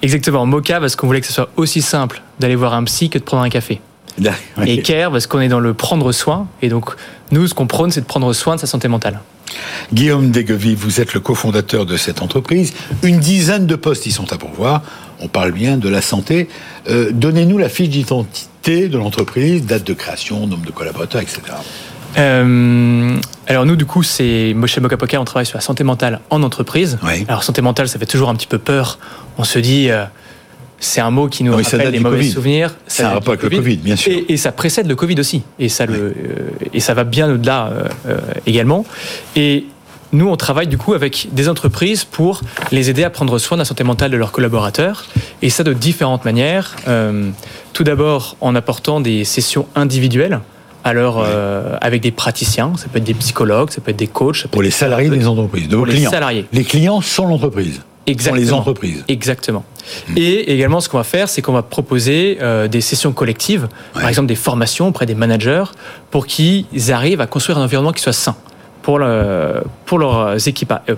Exactement. 0.01 0.45
Mocha, 0.45 0.81
parce 0.81 0.97
qu'on 0.97 1.07
voulait 1.07 1.21
que 1.21 1.27
ce 1.27 1.31
soit 1.31 1.51
aussi 1.55 1.81
simple 1.81 2.21
d'aller 2.41 2.57
voir 2.57 2.73
un 2.73 2.83
psy 2.83 3.09
que 3.09 3.17
de 3.17 3.23
prendre 3.23 3.43
un 3.43 3.49
café. 3.49 3.79
Et 4.65 4.81
care, 4.81 5.11
parce 5.11 5.27
qu'on 5.27 5.39
est 5.39 5.47
dans 5.47 5.59
le 5.59 5.73
prendre 5.73 6.11
soin. 6.11 6.47
Et 6.61 6.69
donc, 6.69 6.91
nous, 7.31 7.47
ce 7.47 7.53
qu'on 7.53 7.67
prône, 7.67 7.91
c'est 7.91 8.01
de 8.01 8.05
prendre 8.05 8.31
soin 8.33 8.55
de 8.55 8.61
sa 8.61 8.67
santé 8.67 8.87
mentale. 8.87 9.19
Guillaume 9.93 10.31
Deguevy, 10.31 10.75
vous 10.75 11.01
êtes 11.01 11.13
le 11.13 11.19
cofondateur 11.19 11.85
de 11.85 11.97
cette 11.97 12.21
entreprise. 12.21 12.73
Une 13.03 13.19
dizaine 13.19 13.65
de 13.65 13.75
postes 13.75 14.05
y 14.05 14.11
sont 14.11 14.31
à 14.31 14.37
pourvoir. 14.37 14.83
On 15.19 15.27
parle 15.27 15.51
bien 15.51 15.77
de 15.77 15.89
la 15.89 16.01
santé. 16.01 16.47
Euh, 16.89 17.11
donnez-nous 17.11 17.57
la 17.57 17.69
fiche 17.69 17.89
d'identité 17.89 18.87
de 18.87 18.97
l'entreprise, 18.97 19.65
date 19.65 19.85
de 19.85 19.93
création, 19.93 20.47
nombre 20.47 20.65
de 20.65 20.71
collaborateurs, 20.71 21.21
etc. 21.21 21.41
Euh, 22.17 23.17
alors 23.47 23.65
nous, 23.65 23.75
du 23.75 23.85
coup, 23.85 24.03
c'est 24.03 24.53
chez 24.65 24.81
Mocha 24.81 24.81
on 25.19 25.25
travaille 25.25 25.45
sur 25.45 25.57
la 25.57 25.61
santé 25.61 25.83
mentale 25.83 26.21
en 26.29 26.43
entreprise. 26.43 26.97
Alors 27.27 27.43
santé 27.43 27.61
mentale, 27.61 27.87
ça 27.87 27.99
fait 27.99 28.05
toujours 28.05 28.29
un 28.29 28.35
petit 28.35 28.47
peu 28.47 28.57
peur. 28.57 28.99
On 29.37 29.43
se 29.43 29.59
dit, 29.59 29.89
euh, 29.89 30.05
c'est 30.79 31.01
un 31.01 31.11
mot 31.11 31.27
qui 31.27 31.43
nous 31.43 31.55
rappelle 31.55 31.91
des 31.91 31.99
mauvais 31.99 32.23
souvenirs. 32.23 32.75
Un 32.99 33.09
rapport 33.09 33.33
avec 33.33 33.43
le 33.43 33.57
Covid, 33.57 33.77
bien 33.77 33.95
sûr. 33.95 34.13
Et, 34.27 34.37
ça 34.37 34.51
précède 34.51 34.87
le 34.87 34.95
Covid 34.95 35.19
aussi. 35.19 35.43
Et 35.59 35.69
ça, 35.69 35.85
le, 35.85 35.93
euh, 35.93 36.13
et 36.73 36.79
ça 36.79 36.93
va 36.93 37.03
bien 37.03 37.31
au-delà 37.31 37.67
euh, 37.67 37.87
euh, 38.07 38.17
également. 38.45 38.85
Et 39.35 39.65
nous, 40.13 40.27
on 40.27 40.37
travaille 40.37 40.67
du 40.67 40.77
coup 40.77 40.93
avec 40.93 41.27
des 41.33 41.49
entreprises 41.49 42.05
pour 42.05 42.41
les 42.71 42.89
aider 42.89 43.03
à 43.03 43.09
prendre 43.09 43.37
soin 43.37 43.57
de 43.57 43.61
la 43.61 43.65
santé 43.65 43.83
mentale 43.83 44.11
de 44.11 44.17
leurs 44.17 44.31
collaborateurs. 44.31 45.05
Et 45.41 45.49
ça 45.49 45.63
de 45.63 45.73
différentes 45.73 46.25
manières. 46.25 46.77
tout 47.73 47.83
d'abord 47.83 48.35
en 48.41 48.55
apportant 48.55 49.01
des 49.01 49.23
sessions 49.23 49.67
individuelles. 49.75 50.39
Alors, 50.85 51.23
avec 51.81 52.01
des 52.01 52.11
praticiens, 52.11 52.71
ça 52.77 52.87
peut 52.87 52.97
être 52.97 53.03
des 53.03 53.13
psychologues, 53.13 53.69
ça 53.69 53.81
peut 53.81 53.91
être 53.91 53.97
des 53.97 54.07
coachs. 54.07 54.47
pour 54.47 54.63
les 54.63 54.71
salariés 54.71 55.09
des 55.09 55.27
entreprises, 55.27 55.67
de 55.67 55.75
pour 55.75 55.85
les 55.85 56.05
salariés. 56.05 56.45
Les 56.53 56.63
clients 56.63 57.01
sont 57.01 57.27
l'entreprise. 57.27 57.81
Exactement. 58.09 58.41
les 58.41 58.53
entreprises. 58.53 59.03
Exactement. 59.07 59.63
Hmm. 60.07 60.13
Et 60.17 60.53
également, 60.53 60.81
ce 60.81 60.89
qu'on 60.89 60.97
va 60.97 61.03
faire, 61.03 61.29
c'est 61.29 61.41
qu'on 61.41 61.53
va 61.53 61.63
proposer 61.63 62.37
euh, 62.41 62.67
des 62.67 62.81
sessions 62.81 63.11
collectives, 63.11 63.67
par 63.93 64.07
exemple 64.07 64.27
des 64.27 64.35
formations 64.35 64.87
auprès 64.87 65.05
des 65.05 65.15
managers, 65.15 65.65
pour 66.11 66.27
qu'ils 66.27 66.65
arrivent 66.91 67.21
à 67.21 67.27
construire 67.27 67.57
un 67.57 67.63
environnement 67.63 67.91
qui 67.91 68.01
soit 68.01 68.13
sain 68.13 68.35
pour, 68.81 68.99
le, 68.99 69.63
pour 69.85 69.99
leurs 69.99 70.47
équipes 70.47 70.71
à 70.71 70.83
eux. 70.89 70.97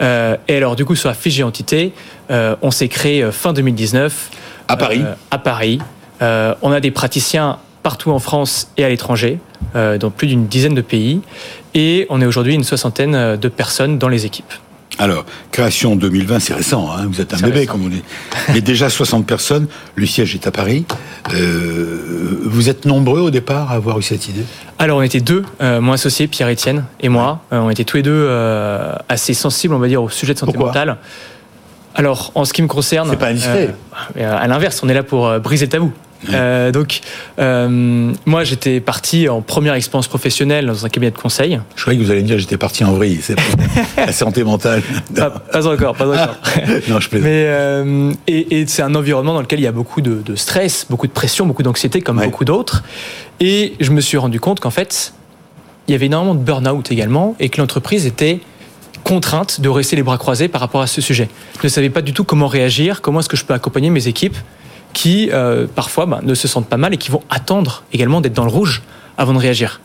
Euh, 0.00 0.36
et 0.48 0.56
alors, 0.56 0.76
du 0.76 0.84
coup, 0.84 0.94
sur 0.94 1.08
la 1.08 1.14
fiche 1.14 1.40
entité, 1.40 1.92
euh, 2.30 2.56
on 2.62 2.70
s'est 2.70 2.88
créé 2.88 3.30
fin 3.32 3.52
2019. 3.52 4.30
À 4.68 4.76
Paris 4.76 5.02
À 5.30 5.38
Paris. 5.38 5.78
on 6.20 6.72
a 6.72 6.80
des 6.80 6.90
praticiens 6.90 7.58
partout 7.82 8.10
en 8.10 8.18
France 8.18 8.70
et 8.76 8.84
à 8.84 8.88
l'étranger, 8.88 9.38
dans 9.74 10.10
plus 10.10 10.26
d'une 10.26 10.46
dizaine 10.46 10.74
de 10.74 10.82
pays. 10.82 11.20
Et 11.74 12.06
on 12.10 12.20
est 12.20 12.26
aujourd'hui 12.26 12.54
une 12.54 12.64
soixantaine 12.64 13.36
de 13.36 13.48
personnes 13.48 13.98
dans 13.98 14.08
les 14.08 14.26
équipes. 14.26 14.52
Alors, 14.98 15.24
création 15.52 15.94
2020, 15.94 16.40
c'est 16.40 16.54
récent, 16.54 16.90
hein, 16.90 17.06
vous 17.06 17.20
êtes 17.20 17.32
un 17.32 17.38
bébé, 17.38 17.66
comme 17.66 17.84
on 17.84 17.88
dit. 17.88 18.02
Mais 18.52 18.60
déjà 18.60 18.90
60 18.90 19.26
personnes, 19.26 19.68
le 19.94 20.06
siège 20.06 20.34
est 20.34 20.46
à 20.46 20.50
Paris. 20.50 20.86
Euh, 21.32 22.40
vous 22.44 22.68
êtes 22.68 22.84
nombreux 22.84 23.20
au 23.20 23.30
départ 23.30 23.70
à 23.70 23.76
avoir 23.76 23.98
eu 23.98 24.02
cette 24.02 24.28
idée? 24.28 24.44
Alors, 24.78 24.98
on 24.98 25.02
était 25.02 25.20
deux, 25.20 25.44
euh, 25.60 25.80
mon 25.80 25.92
associé 25.92 26.26
Pierre-Etienne 26.26 26.84
et 27.00 27.08
moi. 27.08 27.42
Euh, 27.52 27.60
on 27.60 27.70
était 27.70 27.84
tous 27.84 27.98
les 27.98 28.02
deux 28.02 28.28
assez 29.08 29.34
sensibles, 29.34 29.74
on 29.74 29.78
va 29.78 29.86
dire, 29.86 30.02
au 30.02 30.08
sujet 30.08 30.34
de 30.34 30.38
santé 30.38 30.58
mentale. 30.58 30.96
Alors, 31.94 32.32
en 32.34 32.44
ce 32.44 32.52
qui 32.52 32.62
me 32.62 32.68
concerne. 32.68 33.08
C'est 33.10 33.16
pas 33.16 33.28
indiscret. 33.28 33.74
à 34.20 34.46
l'inverse, 34.48 34.80
on 34.82 34.88
est 34.88 34.94
là 34.94 35.04
pour 35.04 35.38
briser 35.40 35.66
le 35.66 35.70
tabou. 35.70 35.92
Euh, 36.32 36.72
donc, 36.72 37.00
euh, 37.38 38.12
moi, 38.26 38.44
j'étais 38.44 38.80
parti 38.80 39.28
en 39.28 39.40
première 39.40 39.74
expérience 39.74 40.08
professionnelle 40.08 40.66
dans 40.66 40.84
un 40.84 40.88
cabinet 40.88 41.10
de 41.10 41.18
conseil. 41.18 41.60
Je 41.76 41.82
croyais 41.82 41.98
que 41.98 42.04
vous 42.04 42.10
alliez 42.10 42.22
me 42.22 42.26
dire 42.26 42.38
j'étais 42.38 42.56
parti 42.56 42.84
en 42.84 42.92
vrille. 42.92 43.20
C'est 43.22 43.36
la 43.96 44.12
santé 44.12 44.44
mentale. 44.44 44.82
Pas, 45.14 45.66
encore, 45.66 45.94
pas 45.94 46.06
encore. 46.06 46.36
non, 46.88 47.00
je 47.00 47.08
plaisante. 47.08 47.28
Mais 47.28 47.44
euh, 47.46 48.12
et, 48.26 48.60
et 48.60 48.66
c'est 48.66 48.82
un 48.82 48.94
environnement 48.94 49.34
dans 49.34 49.40
lequel 49.40 49.60
il 49.60 49.64
y 49.64 49.68
a 49.68 49.72
beaucoup 49.72 50.00
de, 50.00 50.22
de 50.24 50.34
stress, 50.36 50.86
beaucoup 50.90 51.06
de 51.06 51.12
pression, 51.12 51.46
beaucoup 51.46 51.62
d'anxiété, 51.62 52.00
comme 52.00 52.20
beaucoup 52.20 52.44
d'autres. 52.44 52.82
Et 53.40 53.74
je 53.80 53.90
me 53.92 54.00
suis 54.00 54.18
rendu 54.18 54.40
compte 54.40 54.60
qu'en 54.60 54.70
fait, 54.70 55.12
il 55.86 55.92
y 55.92 55.94
avait 55.94 56.06
énormément 56.06 56.34
de 56.34 56.42
burn-out 56.42 56.90
également, 56.92 57.34
et 57.40 57.48
que 57.48 57.60
l'entreprise 57.60 58.06
était 58.06 58.40
contrainte 59.04 59.60
de 59.60 59.68
rester 59.68 59.96
les 59.96 60.02
bras 60.02 60.18
croisés 60.18 60.48
par 60.48 60.60
rapport 60.60 60.82
à 60.82 60.86
ce 60.86 61.00
sujet. 61.00 61.28
Je 61.60 61.66
ne 61.66 61.68
savais 61.68 61.88
pas 61.88 62.02
du 62.02 62.12
tout 62.12 62.24
comment 62.24 62.46
réagir, 62.46 63.00
comment 63.00 63.20
est-ce 63.20 63.28
que 63.28 63.36
je 63.36 63.44
peux 63.44 63.54
accompagner 63.54 63.88
mes 63.88 64.06
équipes 64.06 64.36
qui 64.92 65.30
euh, 65.32 65.66
parfois 65.72 66.06
bah, 66.06 66.20
ne 66.22 66.34
se 66.34 66.48
sentent 66.48 66.68
pas 66.68 66.76
mal 66.76 66.94
et 66.94 66.96
qui 66.96 67.10
vont 67.10 67.22
attendre 67.30 67.84
également 67.92 68.20
d'être 68.20 68.34
dans 68.34 68.44
le 68.44 68.50
rouge 68.50 68.82
avant 69.16 69.32
de 69.32 69.38
réagir. 69.38 69.80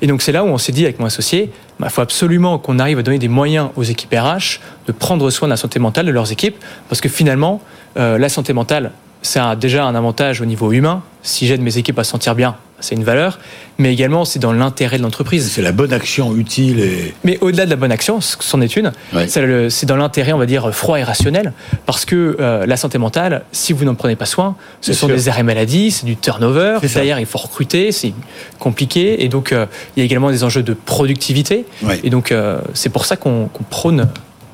Et 0.00 0.06
donc 0.06 0.22
c'est 0.22 0.32
là 0.32 0.44
où 0.44 0.48
on 0.48 0.58
s'est 0.58 0.72
dit 0.72 0.84
avec 0.84 0.98
mon 0.98 1.06
associé, 1.06 1.50
il 1.52 1.82
bah, 1.82 1.88
faut 1.88 2.00
absolument 2.00 2.58
qu'on 2.58 2.78
arrive 2.78 2.98
à 2.98 3.02
donner 3.02 3.18
des 3.18 3.28
moyens 3.28 3.70
aux 3.76 3.82
équipes 3.82 4.14
RH 4.14 4.60
de 4.86 4.92
prendre 4.92 5.28
soin 5.30 5.48
de 5.48 5.52
la 5.52 5.56
santé 5.56 5.78
mentale 5.78 6.06
de 6.06 6.10
leurs 6.10 6.32
équipes, 6.32 6.56
parce 6.88 7.00
que 7.00 7.08
finalement, 7.08 7.60
euh, 7.96 8.18
la 8.18 8.28
santé 8.28 8.52
mentale, 8.52 8.92
ça 9.22 9.50
a 9.50 9.56
déjà 9.56 9.84
un 9.84 9.94
avantage 9.94 10.40
au 10.40 10.44
niveau 10.44 10.72
humain. 10.72 11.02
Si 11.22 11.46
j'aide 11.46 11.60
mes 11.60 11.78
équipes 11.78 11.98
à 11.98 12.04
se 12.04 12.10
sentir 12.10 12.34
bien, 12.34 12.56
c'est 12.80 12.94
une 12.94 13.04
valeur, 13.04 13.38
mais 13.78 13.92
également 13.92 14.24
c'est 14.24 14.38
dans 14.38 14.52
l'intérêt 14.52 14.98
de 14.98 15.02
l'entreprise. 15.02 15.50
C'est 15.50 15.62
la 15.62 15.72
bonne 15.72 15.92
action 15.92 16.36
utile 16.36 16.80
et. 16.80 17.14
Mais 17.24 17.38
au-delà 17.40 17.64
de 17.64 17.70
la 17.70 17.76
bonne 17.76 17.92
action, 17.92 18.20
c'en 18.20 18.60
est 18.60 18.76
une, 18.76 18.92
Ouais. 19.14 19.26
c'est 19.28 19.86
dans 19.86 19.96
l'intérêt, 19.96 20.32
on 20.32 20.38
va 20.38 20.46
dire, 20.46 20.74
froid 20.74 20.98
et 20.98 21.02
rationnel, 21.02 21.52
parce 21.86 22.04
que 22.04 22.36
euh, 22.38 22.66
la 22.66 22.76
santé 22.76 22.98
mentale, 22.98 23.44
si 23.52 23.72
vous 23.72 23.84
n'en 23.84 23.94
prenez 23.94 24.16
pas 24.16 24.26
soin, 24.26 24.56
ce 24.80 24.90
Bien 24.90 25.00
sont 25.00 25.06
sûr. 25.06 25.16
des 25.16 25.28
arrêts 25.28 25.42
maladie, 25.42 25.90
c'est 25.90 26.04
du 26.06 26.16
turnover, 26.16 26.78
derrière 26.94 27.18
il 27.20 27.26
faut 27.26 27.38
recruter, 27.38 27.92
c'est 27.92 28.12
compliqué, 28.58 29.24
et 29.24 29.28
donc 29.28 29.52
euh, 29.52 29.66
il 29.96 30.00
y 30.00 30.02
a 30.02 30.04
également 30.04 30.30
des 30.30 30.44
enjeux 30.44 30.62
de 30.62 30.74
productivité, 30.74 31.64
Ouais. 31.82 32.00
et 32.04 32.10
donc 32.10 32.30
euh, 32.32 32.58
c'est 32.74 32.90
pour 32.90 33.04
ça 33.06 33.16
qu'on 33.16 33.46
qu'on 33.48 33.64
prône 33.64 34.08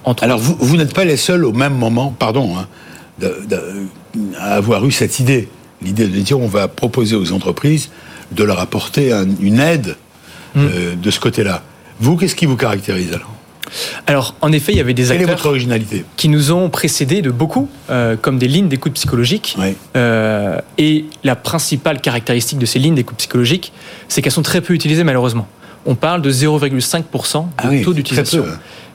entre 0.05 0.25
Alors 0.25 0.39
vous, 0.39 0.57
vous 0.61 0.77
n'êtes 0.77 0.95
pas 0.95 1.05
les 1.05 1.17
seuls 1.17 1.45
au 1.45 1.53
même 1.53 1.75
moment, 1.75 2.15
pardon, 2.19 2.55
hein, 2.57 2.67
à 4.39 4.55
avoir 4.55 4.85
eu 4.87 4.93
cette 4.93 5.19
idée, 5.21 5.49
l'idée 5.81 6.07
de 6.07 6.21
dire 6.21 6.39
on 6.41 6.47
va 6.49 6.69
proposer 6.69 7.17
aux 7.17 7.33
entreprises 7.33 7.91
de 8.35 8.45
leur 8.45 8.61
apporter 8.61 9.13
un- 9.13 9.27
une 9.41 9.61
aide 9.61 9.97
Hmm. 10.55 10.67
euh, 10.67 10.95
de 10.97 11.11
ce 11.11 11.19
côté-là. 11.19 11.63
Vous, 12.01 12.17
qu'est-ce 12.19 12.35
qui 12.37 12.45
vous 12.47 12.57
caractérise 12.59 13.13
alors 13.15 13.33
Alors, 14.07 14.35
en 14.43 14.53
effet, 14.53 14.73
il 14.73 14.77
y 14.77 14.81
avait 14.81 14.93
des 14.93 15.05
Quelle 15.05 15.13
est 15.13 15.21
acteurs 15.21 15.37
votre 15.37 15.47
originalité? 15.49 16.05
qui 16.19 16.29
nous 16.29 16.53
ont 16.53 16.69
précédés 16.69 17.23
de 17.23 17.31
beaucoup, 17.31 17.71
euh, 17.89 18.17
comme 18.21 18.39
des 18.39 18.49
lignes 18.49 18.69
d'écoute 18.69 18.93
psychologique. 18.93 19.57
Euh, 19.97 20.59
et 20.77 21.07
la 21.25 21.37
principale 21.37 22.01
caractéristique 22.03 22.59
de 22.59 22.67
ces 22.67 22.79
lignes 22.79 22.95
d'écoute 22.97 23.17
psychologique, 23.17 23.73
c'est 24.09 24.21
qu'elles 24.21 24.31
sont 24.33 24.43
très 24.43 24.61
peu 24.61 24.75
utilisées 24.75 25.05
malheureusement. 25.05 25.49
On 25.87 25.95
parle 25.95 26.21
de 26.21 26.31
0,5% 26.31 27.45
de 27.45 27.47
Ah 27.59 27.67
oui, 27.71 27.83
taux 27.83 27.95
d'utilisation. 27.95 28.45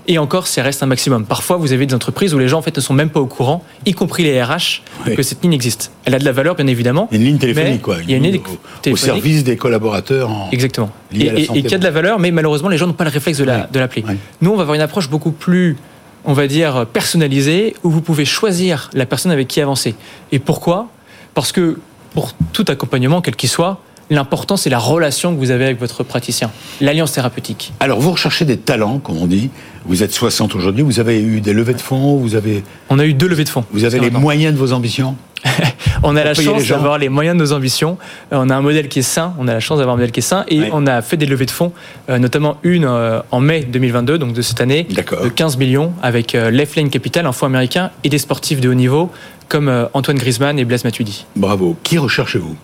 Et 0.09 0.17
encore, 0.17 0.47
ça 0.47 0.63
reste 0.63 0.81
un 0.83 0.85
maximum. 0.85 1.25
Parfois, 1.25 1.57
vous 1.57 1.73
avez 1.73 1.85
des 1.85 1.93
entreprises 1.93 2.33
où 2.33 2.39
les 2.39 2.47
gens 2.47 2.59
en 2.59 2.61
fait 2.61 2.75
ne 2.75 2.81
sont 2.81 2.93
même 2.93 3.09
pas 3.09 3.19
au 3.19 3.25
courant, 3.25 3.63
y 3.85 3.91
compris 3.93 4.23
les 4.23 4.41
RH, 4.41 4.81
Oui. 5.05 5.15
que 5.15 5.21
cette 5.21 5.43
ligne 5.43 5.51
existe. 5.53 5.91
Elle 6.05 6.15
a 6.15 6.19
de 6.19 6.23
la 6.23 6.31
valeur, 6.31 6.55
bien 6.55 6.67
évidemment. 6.67 7.09
Une 7.11 7.23
ligne 7.23 7.37
téléphonique, 7.37 7.81
quoi. 7.81 7.97
Il 8.03 8.11
y 8.11 8.13
a 8.13 8.17
une 8.17 8.23
ligne 8.23 8.39
au, 8.85 8.89
au 8.91 8.95
service 8.95 9.43
des 9.43 9.57
collaborateurs. 9.57 10.29
En... 10.29 10.49
Exactement. 10.51 10.89
Et, 11.13 11.25
la 11.29 11.41
qui 11.61 11.75
a 11.75 11.77
de 11.77 11.83
la 11.83 11.91
valeur, 11.91 12.19
mais 12.19 12.31
malheureusement, 12.31 12.69
les 12.69 12.77
gens 12.77 12.87
n'ont 12.87 12.93
pas 12.93 13.03
le 13.03 13.09
réflexe 13.09 13.37
de 13.37 13.43
la- 13.43 13.67
l'appeler. 13.73 14.03
Ouais. 14.07 14.15
Nous, 14.41 14.49
on 14.51 14.55
va 14.55 14.61
avoir 14.61 14.75
une 14.75 14.81
approche 14.81 15.09
beaucoup 15.09 15.31
plus, 15.31 15.75
on 16.23 16.31
va 16.33 16.47
dire, 16.47 16.85
personnalisée, 16.93 17.75
où 17.83 17.89
vous 17.89 18.01
pouvez 18.01 18.23
choisir 18.23 18.89
la 18.93 19.05
personne 19.05 19.31
avec 19.33 19.49
qui 19.49 19.59
avancer. 19.59 19.93
Et 20.31 20.39
pourquoi? 20.39 20.87
Parce 21.33 21.51
que 21.51 21.79
pour 22.13 22.33
tout 22.53 22.65
accompagnement, 22.69 23.19
quel 23.21 23.35
qu'il 23.35 23.49
soit, 23.49 23.81
l'important, 24.09 24.57
c'est 24.57 24.69
la 24.69 24.79
relation 24.79 25.33
que 25.33 25.39
vous 25.39 25.51
avez 25.51 25.65
avec 25.65 25.79
votre 25.79 26.03
praticien, 26.03 26.51
l'alliance 26.81 27.11
thérapeutique. 27.13 27.73
Alors 27.79 27.99
vous 27.99 28.11
recherchez 28.11 28.45
des 28.45 28.57
talents, 28.57 28.99
comme 28.99 29.17
on 29.17 29.27
dit. 29.27 29.49
Vous 29.85 30.03
êtes 30.03 30.11
60 30.11 30.55
aujourd'hui. 30.55 30.83
Vous 30.83 30.99
avez 30.99 31.21
eu 31.21 31.39
des 31.41 31.53
levées 31.53 31.73
de 31.73 31.81
fonds. 31.81 32.17
Vous 32.17 32.35
avez, 32.35 32.63
On 32.89 32.99
a 32.99 33.05
eu 33.05 33.13
deux 33.13 33.27
levées 33.27 33.45
de 33.45 33.49
fonds. 33.49 33.63
vous 33.71 33.85
avez 33.85 33.99
les 33.99 34.09
moyens 34.09 34.53
de 34.53 34.59
vos 34.59 34.73
ambitions. 34.73 35.15
On 36.03 36.15
a 36.15 36.23
la 36.23 36.33
chance 36.33 36.67
d'avoir 36.67 36.97
les 36.97 37.09
moyens 37.09 37.37
de 37.37 37.41
nos 37.41 37.53
ambitions. 37.53 37.97
Euh, 38.33 38.37
On 38.39 38.49
a 38.49 38.55
un 38.55 38.61
modèle 38.61 38.87
qui 38.87 38.99
est 38.99 39.03
sain. 39.03 39.33
On 39.39 39.47
a 39.47 39.53
la 39.53 39.59
chance 39.59 39.77
d'avoir 39.77 39.95
un 39.95 39.97
modèle 39.97 40.11
qui 40.11 40.19
est 40.19 40.23
sain. 40.23 40.45
Et 40.47 40.61
on 40.71 40.85
a 40.87 41.01
fait 41.01 41.17
des 41.17 41.25
levées 41.25 41.45
de 41.45 41.51
fonds, 41.51 41.73
euh, 42.09 42.17
notamment 42.17 42.57
une 42.63 42.85
euh, 42.85 43.21
en 43.31 43.39
mai 43.39 43.61
2022, 43.61 44.17
donc 44.17 44.33
de 44.33 44.41
cette 44.41 44.61
année, 44.61 44.83
de 44.83 45.29
15 45.29 45.57
millions, 45.57 45.93
avec 46.01 46.33
Lifeline 46.33 46.89
Capital, 46.89 47.25
un 47.25 47.31
fonds 47.31 47.45
américain, 47.45 47.91
et 48.03 48.09
des 48.09 48.17
sportifs 48.17 48.61
de 48.61 48.69
haut 48.69 48.73
niveau, 48.73 49.11
comme 49.47 49.87
Antoine 49.93 50.17
Griezmann 50.17 50.59
et 50.59 50.65
Blaise 50.65 50.83
Matuidi. 50.83 51.25
Bravo. 51.35 51.75
Qui 51.83 51.97
recherchez-vous? 51.97 52.55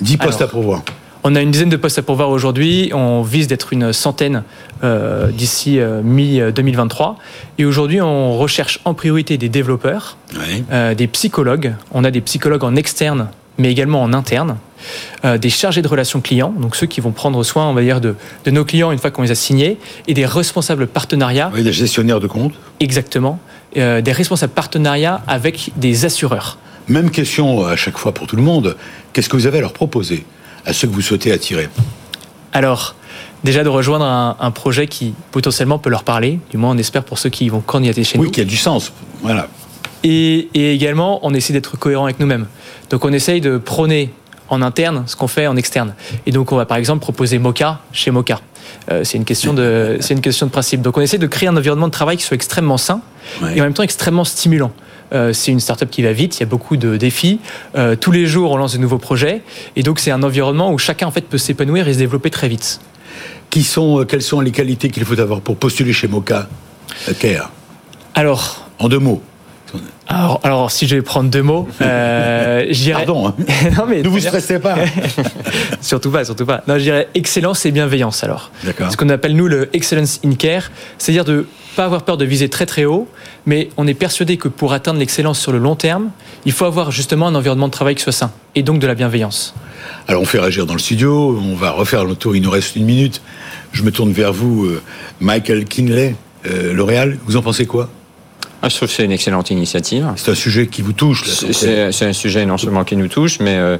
10 0.00 0.16
postes 0.16 0.40
Alors, 0.40 0.48
à 0.48 0.52
pourvoir. 0.52 0.82
On 1.24 1.36
a 1.36 1.40
une 1.40 1.52
dizaine 1.52 1.68
de 1.68 1.76
postes 1.76 1.98
à 1.98 2.02
pourvoir 2.02 2.30
aujourd'hui. 2.30 2.90
On 2.94 3.22
vise 3.22 3.46
d'être 3.46 3.72
une 3.72 3.92
centaine 3.92 4.42
euh, 4.82 5.28
d'ici 5.28 5.78
mi-2023. 6.02 7.14
Et 7.58 7.64
aujourd'hui, 7.64 8.00
on 8.00 8.36
recherche 8.36 8.80
en 8.84 8.94
priorité 8.94 9.38
des 9.38 9.48
développeurs, 9.48 10.16
euh, 10.72 10.94
des 10.94 11.06
psychologues. 11.06 11.74
On 11.92 12.02
a 12.04 12.10
des 12.10 12.20
psychologues 12.20 12.64
en 12.64 12.74
externe, 12.74 13.28
mais 13.58 13.70
également 13.70 14.02
en 14.02 14.12
interne. 14.12 14.56
Euh, 15.24 15.38
des 15.38 15.50
chargés 15.50 15.80
de 15.82 15.86
relations 15.86 16.20
clients, 16.20 16.52
donc 16.58 16.74
ceux 16.74 16.86
qui 16.88 17.00
vont 17.00 17.12
prendre 17.12 17.44
soin, 17.44 17.68
on 17.68 17.74
va 17.74 17.82
dire, 17.82 18.00
de, 18.00 18.16
de 18.44 18.50
nos 18.50 18.64
clients 18.64 18.90
une 18.90 18.98
fois 18.98 19.12
qu'on 19.12 19.22
les 19.22 19.30
a 19.30 19.36
signés, 19.36 19.78
et 20.08 20.14
des 20.14 20.26
responsables 20.26 20.88
partenariats, 20.88 21.52
Oui, 21.54 21.62
des 21.62 21.72
gestionnaires 21.72 22.18
de 22.18 22.26
compte. 22.26 22.54
exactement, 22.80 23.38
euh, 23.76 24.00
des 24.00 24.10
responsables 24.10 24.52
partenariats 24.52 25.22
avec 25.28 25.70
des 25.76 26.04
assureurs. 26.04 26.58
Même 26.88 27.10
question 27.10 27.64
à 27.66 27.76
chaque 27.76 27.98
fois 27.98 28.12
pour 28.12 28.26
tout 28.26 28.36
le 28.36 28.42
monde. 28.42 28.76
Qu'est-ce 29.12 29.28
que 29.28 29.36
vous 29.36 29.46
avez 29.46 29.58
à 29.58 29.60
leur 29.60 29.72
proposer 29.72 30.24
à 30.66 30.72
ceux 30.72 30.88
que 30.88 30.92
vous 30.92 31.00
souhaitez 31.02 31.32
attirer? 31.32 31.68
Alors, 32.52 32.94
déjà 33.44 33.64
de 33.64 33.68
rejoindre 33.68 34.04
un, 34.04 34.36
un 34.40 34.50
projet 34.50 34.86
qui 34.86 35.14
potentiellement 35.30 35.78
peut 35.78 35.90
leur 35.90 36.04
parler, 36.04 36.38
du 36.50 36.56
moins 36.56 36.70
on 36.70 36.78
espère 36.78 37.04
pour 37.04 37.18
ceux 37.18 37.30
qui 37.30 37.48
vont 37.48 37.60
candidater 37.60 38.04
chez 38.04 38.18
Oui, 38.18 38.26
nous. 38.26 38.30
qui 38.32 38.40
a 38.40 38.44
du 38.44 38.56
sens. 38.56 38.92
Voilà. 39.22 39.48
Et, 40.04 40.48
et 40.54 40.74
également, 40.74 41.20
on 41.22 41.32
essaie 41.34 41.52
d'être 41.52 41.76
cohérent 41.78 42.04
avec 42.04 42.18
nous-mêmes. 42.18 42.46
Donc 42.90 43.04
on 43.04 43.12
essaye 43.12 43.40
de 43.40 43.56
prôner 43.58 44.10
en 44.52 44.62
interne 44.62 45.04
ce 45.06 45.16
qu'on 45.16 45.28
fait 45.28 45.46
en 45.46 45.56
externe. 45.56 45.94
Et 46.26 46.30
donc 46.32 46.52
on 46.52 46.56
va 46.56 46.66
par 46.66 46.76
exemple 46.76 47.00
proposer 47.00 47.38
Mocha 47.38 47.80
chez 47.92 48.10
Mocha. 48.10 48.40
Euh, 48.90 49.02
c'est 49.04 49.16
une 49.18 49.24
question 49.24 49.54
de 49.54 49.96
c'est 50.00 50.14
une 50.14 50.20
question 50.20 50.46
de 50.46 50.50
principe. 50.52 50.82
Donc 50.82 50.96
on 50.96 51.00
essaie 51.00 51.18
de 51.18 51.26
créer 51.26 51.48
un 51.48 51.56
environnement 51.56 51.86
de 51.86 51.92
travail 51.92 52.16
qui 52.16 52.24
soit 52.24 52.34
extrêmement 52.36 52.78
sain 52.78 53.00
Ouais. 53.40 53.56
et 53.56 53.60
en 53.60 53.64
même 53.64 53.72
temps 53.72 53.84
extrêmement 53.84 54.24
stimulant. 54.24 54.72
Euh, 55.12 55.32
c'est 55.32 55.52
une 55.52 55.60
startup 55.60 55.88
qui 55.90 56.02
va 56.02 56.12
vite, 56.12 56.38
il 56.38 56.40
y 56.40 56.42
a 56.42 56.46
beaucoup 56.46 56.76
de 56.76 56.96
défis. 56.96 57.38
Euh, 57.76 57.94
tous 57.96 58.10
les 58.10 58.26
jours, 58.26 58.50
on 58.50 58.56
lance 58.56 58.72
de 58.72 58.78
nouveaux 58.78 58.98
projets, 58.98 59.42
et 59.76 59.82
donc 59.82 60.00
c'est 60.00 60.10
un 60.10 60.22
environnement 60.22 60.72
où 60.72 60.78
chacun 60.78 61.06
en 61.06 61.10
fait 61.10 61.20
peut 61.22 61.38
s'épanouir 61.38 61.86
et 61.86 61.92
se 61.92 61.98
développer 61.98 62.30
très 62.30 62.48
vite. 62.48 62.80
Qui 63.50 63.62
sont, 63.62 64.04
quelles 64.08 64.22
sont 64.22 64.40
les 64.40 64.50
qualités 64.50 64.88
qu'il 64.90 65.04
faut 65.04 65.20
avoir 65.20 65.40
pour 65.40 65.56
postuler 65.56 65.92
chez 65.92 66.08
Mocha 66.08 66.48
Care 67.20 67.50
Alors, 68.14 68.66
En 68.78 68.88
deux 68.88 68.98
mots. 68.98 69.22
Alors, 70.08 70.40
alors, 70.42 70.70
si 70.70 70.86
je 70.86 70.96
vais 70.96 71.02
prendre 71.02 71.30
deux 71.30 71.42
mots, 71.42 71.68
euh, 71.80 72.66
je 72.70 72.82
dirais. 72.82 73.04
Pardon. 73.04 73.28
hein. 73.28 73.34
non 73.76 73.86
mais 73.88 74.02
Ne 74.02 74.08
vous 74.08 74.18
stressez 74.20 74.58
pas. 74.58 74.74
surtout 75.80 76.10
pas, 76.10 76.24
surtout 76.24 76.44
pas. 76.44 76.62
Non, 76.66 76.74
je 76.74 76.82
dirais 76.82 77.08
excellence 77.14 77.64
et 77.66 77.70
bienveillance 77.70 78.24
alors. 78.24 78.50
D'accord. 78.64 78.90
Ce 78.90 78.96
qu'on 78.96 79.08
appelle 79.08 79.36
nous 79.36 79.48
le 79.48 79.70
excellence 79.74 80.20
in 80.24 80.34
care, 80.34 80.70
c'est-à-dire 80.98 81.24
de 81.24 81.46
pas 81.76 81.84
avoir 81.84 82.02
peur 82.02 82.16
de 82.18 82.24
viser 82.24 82.48
très 82.50 82.66
très 82.66 82.84
haut, 82.84 83.08
mais 83.46 83.70
on 83.76 83.86
est 83.86 83.94
persuadé 83.94 84.36
que 84.36 84.48
pour 84.48 84.72
atteindre 84.74 84.98
l'excellence 84.98 85.38
sur 85.38 85.52
le 85.52 85.58
long 85.58 85.76
terme, 85.76 86.10
il 86.44 86.52
faut 86.52 86.66
avoir 86.66 86.90
justement 86.90 87.28
un 87.28 87.34
environnement 87.34 87.68
de 87.68 87.72
travail 87.72 87.94
qui 87.94 88.02
soit 88.02 88.12
sain 88.12 88.32
et 88.54 88.62
donc 88.62 88.78
de 88.80 88.86
la 88.86 88.94
bienveillance. 88.94 89.54
Alors 90.08 90.20
on 90.20 90.26
fait 90.26 90.38
réagir 90.40 90.66
dans 90.66 90.74
le 90.74 90.80
studio, 90.80 91.38
on 91.40 91.54
va 91.54 91.70
refaire 91.70 92.04
le 92.04 92.14
tour, 92.14 92.36
il 92.36 92.42
nous 92.42 92.50
reste 92.50 92.76
une 92.76 92.84
minute. 92.84 93.22
Je 93.72 93.82
me 93.84 93.90
tourne 93.90 94.12
vers 94.12 94.32
vous, 94.34 94.66
euh, 94.66 94.82
Michael 95.20 95.64
Kinley, 95.64 96.14
euh, 96.46 96.74
L'Oréal, 96.74 97.18
vous 97.24 97.36
en 97.36 97.42
pensez 97.42 97.64
quoi? 97.64 97.88
Ah, 98.64 98.68
je 98.68 98.76
trouve 98.76 98.88
que 98.88 98.94
c'est 98.94 99.04
une 99.04 99.10
excellente 99.12 99.50
initiative. 99.50 100.06
C'est 100.14 100.30
un 100.30 100.34
sujet 100.36 100.68
qui 100.68 100.82
vous 100.82 100.92
touche. 100.92 101.26
la 101.26 101.52
C'est- 101.92 102.04
un 102.06 102.12
sujet 102.12 102.46
non 102.46 102.58
seulement 102.58 102.84
qui 102.84 102.94
nous 102.96 103.08
touche, 103.08 103.40
mais 103.40 103.56
euh, 103.56 103.76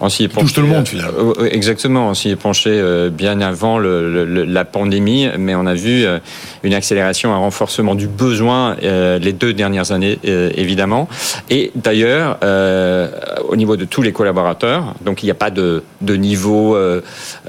on 0.00 0.08
s'y 0.08 0.22
est 0.24 0.28
penché. 0.28 0.46
touche 0.46 0.52
tout 0.54 0.60
le 0.60 0.68
monde, 0.68 0.86
finalement. 0.86 1.10
euh, 1.18 1.32
euh, 1.40 1.48
exactement, 1.50 2.08
on 2.08 2.14
s'y 2.14 2.30
est 2.30 2.36
penché 2.36 2.70
euh, 2.70 3.10
bien 3.10 3.40
avant 3.40 3.78
le- 3.78 4.24
le- 4.24 4.44
la 4.44 4.64
pandémie, 4.64 5.28
mais 5.36 5.56
on 5.56 5.66
a 5.66 5.74
vu 5.74 6.04
euh, 6.04 6.18
une 6.62 6.74
accélération, 6.74 7.32
un 7.34 7.38
renforcement 7.38 7.96
du 7.96 8.06
besoin 8.06 8.76
euh, 8.84 9.18
les 9.18 9.32
deux 9.32 9.52
dernières 9.52 9.90
années, 9.90 10.18
euh, 10.26 10.50
évidemment. 10.56 11.08
Et 11.50 11.72
d'ailleurs, 11.74 12.38
euh, 12.44 13.08
au 13.48 13.56
niveau 13.56 13.76
de 13.76 13.84
tous 13.84 14.02
les 14.02 14.12
collaborateurs, 14.12 14.94
donc 15.04 15.22
il 15.22 15.26
n'y 15.26 15.32
a 15.32 15.34
pas 15.34 15.50
de, 15.50 15.82
de 16.02 16.14
niveau 16.14 16.76
euh, 16.76 17.00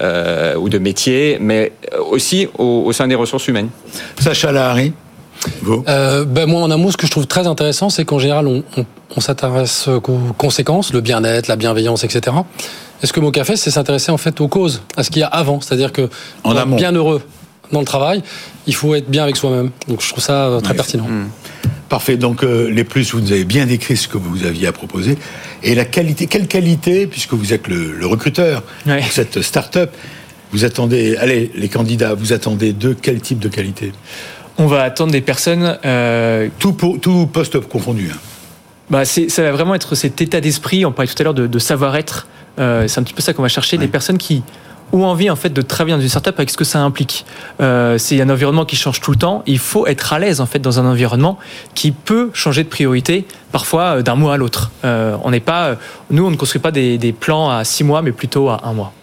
euh, 0.01 0.55
ou 0.55 0.67
de 0.67 0.79
métier, 0.79 1.37
mais 1.39 1.73
aussi 2.09 2.47
au, 2.57 2.83
au 2.87 2.91
sein 2.91 3.07
des 3.07 3.15
ressources 3.15 3.47
humaines. 3.47 3.69
Sacha 4.19 4.51
Lahari, 4.51 4.93
vous 5.62 5.84
Euh, 5.88 6.25
ben 6.25 6.45
moi, 6.47 6.62
en 6.62 6.71
un 6.71 6.77
mot, 6.77 6.91
ce 6.91 6.97
que 6.97 7.06
je 7.08 7.12
trouve 7.12 7.27
très 7.27 7.47
intéressant, 7.47 7.89
c'est 7.89 8.06
qu'en 8.06 8.19
général, 8.19 8.47
on, 8.47 8.63
on, 8.77 8.86
on 9.15 9.21
s'intéresse 9.21 9.88
aux 9.88 10.01
conséquences, 10.01 10.93
le 10.93 11.01
bien-être, 11.01 11.47
la 11.47 11.56
bienveillance, 11.56 12.04
etc. 12.04 12.36
Et 13.04 13.08
ce 13.08 13.13
que 13.13 13.19
Moka 13.19 13.43
fait, 13.43 13.56
c'est 13.58 13.71
s'intéresser 13.71 14.12
en 14.12 14.17
fait 14.17 14.39
aux 14.41 14.47
causes, 14.47 14.82
à 14.97 15.04
ce 15.04 15.10
qu'il 15.10 15.21
y 15.21 15.23
a 15.23 15.27
avant. 15.27 15.60
C'est-à-dire 15.62 15.91
que 15.91 16.04
En 16.04 16.10
pour 16.43 16.51
être 16.54 16.60
amont. 16.62 16.75
bien 16.75 16.91
heureux 16.91 17.21
dans 17.71 17.80
le 17.80 17.86
travail, 17.86 18.21
il 18.67 18.75
faut 18.75 18.93
être 18.95 19.10
bien 19.10 19.23
avec 19.23 19.38
soi-même. 19.38 19.71
Donc 19.88 20.01
je 20.01 20.10
trouve 20.10 20.23
ça 20.23 20.45
euh, 20.47 20.60
très 20.60 20.73
pertinent. 20.75 21.08
Parfait. 21.89 22.17
Donc 22.17 22.43
euh, 22.43 22.69
les 22.69 22.84
plus, 22.84 23.12
vous 23.13 23.21
nous 23.21 23.32
avez 23.32 23.43
bien 23.45 23.65
décrit 23.65 23.97
ce 23.97 24.08
que 24.08 24.17
vous 24.17 24.45
aviez 24.45 24.67
à 24.67 24.71
proposer. 24.71 25.17
Et 25.63 25.73
la 25.73 25.86
qualité, 25.86 26.27
quelle 26.27 26.47
qualité, 26.47 27.08
puisque 27.08 27.34
vous 27.34 27.54
êtes 27.54 27.67
le, 27.67 27.93
le 27.93 28.06
recruteur 28.06 28.62
Ouais. 28.86 28.99
pour 29.01 29.12
cette 29.12 29.41
start-up, 29.41 29.91
vous 30.51 30.65
attendez, 30.65 31.15
allez, 31.17 31.49
les 31.56 31.69
candidats, 31.69 32.13
vous 32.13 32.34
attendez 32.34 32.73
de 32.73 32.93
quel 32.93 33.19
type 33.21 33.39
de 33.39 33.47
qualité? 33.47 33.93
On 34.62 34.67
va 34.67 34.84
attendre 34.84 35.12
des 35.12 35.21
personnes 35.21 35.80
euh, 35.86 36.47
Tout, 36.60 36.74
pour, 36.74 37.00
tout 37.00 37.26
poste 37.26 37.60
confondu. 37.67 38.12
hein. 38.13 38.17
Bah, 38.91 39.06
ça 39.06 39.41
va 39.41 39.52
vraiment 39.52 39.74
être 39.74 39.95
cet 39.95 40.21
état 40.21 40.39
d'esprit. 40.39 40.86
On 40.86 40.91
parlait 40.91 41.12
tout 41.12 41.19
à 41.19 41.24
l'heure 41.24 41.34
de, 41.34 41.47
de 41.47 41.60
savoir-être. 41.60 42.28
Euh, 42.60 42.88
c'est 42.88 43.00
un 43.00 43.04
petit 43.04 43.15
peu 43.15 43.24
ça 43.24 43.34
qu'on 43.34 43.41
va 43.41 43.47
chercher. 43.47 43.80
Des 43.80 43.88
personnes 43.88 44.19
qui 44.19 44.43
ont 44.93 45.04
envie 45.06 45.32
en 45.32 45.36
fait 45.36 45.50
de 45.50 45.63
travailler 45.63 45.95
dans 45.95 46.02
une 46.02 46.10
startup 46.10 46.36
avec 46.38 46.52
ce 46.52 46.58
que 46.58 46.63
ça 46.63 46.80
implique. 46.80 47.26
Euh, 47.60 47.97
c'est 47.97 48.21
un 48.21 48.30
environnement 48.30 48.65
qui 48.65 48.76
change 48.76 49.02
tout 49.02 49.10
le 49.10 49.17
temps. 49.17 49.41
Il 49.47 49.58
faut 49.58 49.88
être 49.88 50.13
à 50.13 50.19
l'aise 50.19 50.41
en 50.41 50.45
fait 50.45 50.60
dans 50.60 50.80
un 50.80 50.86
environnement 50.86 51.39
qui 51.74 51.91
peut 51.91 52.30
changer 52.34 52.63
de 52.63 52.69
priorité 52.69 53.26
parfois 53.52 53.97
euh, 53.97 54.02
d'un 54.04 54.15
mois 54.15 54.36
à 54.36 54.38
l'autre. 54.38 54.69
Euh, 54.86 55.17
on 55.24 55.32
n'est 55.32 55.39
pas, 55.39 55.76
nous, 56.12 56.26
on 56.28 56.30
ne 56.30 56.36
construit 56.36 56.62
pas 56.62 56.71
des, 56.71 57.00
des 57.00 57.13
plans 57.13 57.50
à 57.50 57.63
six 57.63 57.84
mois, 57.84 58.04
mais 58.04 58.12
plutôt 58.12 58.50
à 58.50 58.62
un 58.63 58.74
mois. 58.74 58.93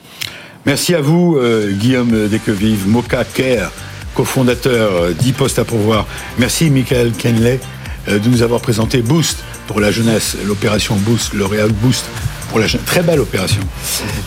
Merci 0.67 0.95
à 0.95 1.01
vous, 1.01 1.39
Guillaume 1.81 2.29
Desquevive, 2.29 2.87
Mocha 2.87 3.25
Care, 3.25 3.71
cofondateur 4.19 4.91
euh, 4.97 5.13
d'e-Poste 5.13 5.61
à 5.61 5.65
pourvoir. 5.65 6.05
Merci, 6.39 6.71
Michael 6.71 7.13
Kenley, 7.13 7.61
euh, 8.09 8.19
de 8.19 8.29
nous 8.29 8.43
avoir 8.43 8.61
présenté 8.61 9.01
Boost 9.01 9.39
pour 9.69 9.81
la 9.81 9.93
jeunesse, 9.93 10.37
l'opération 10.45 10.97
Boost, 10.97 11.35
L'Oréal 11.35 11.71
Boost 11.71 12.05
pour 12.51 12.59
la 12.59 12.67
très 12.67 13.03
belle 13.03 13.21
opération. 13.21 13.61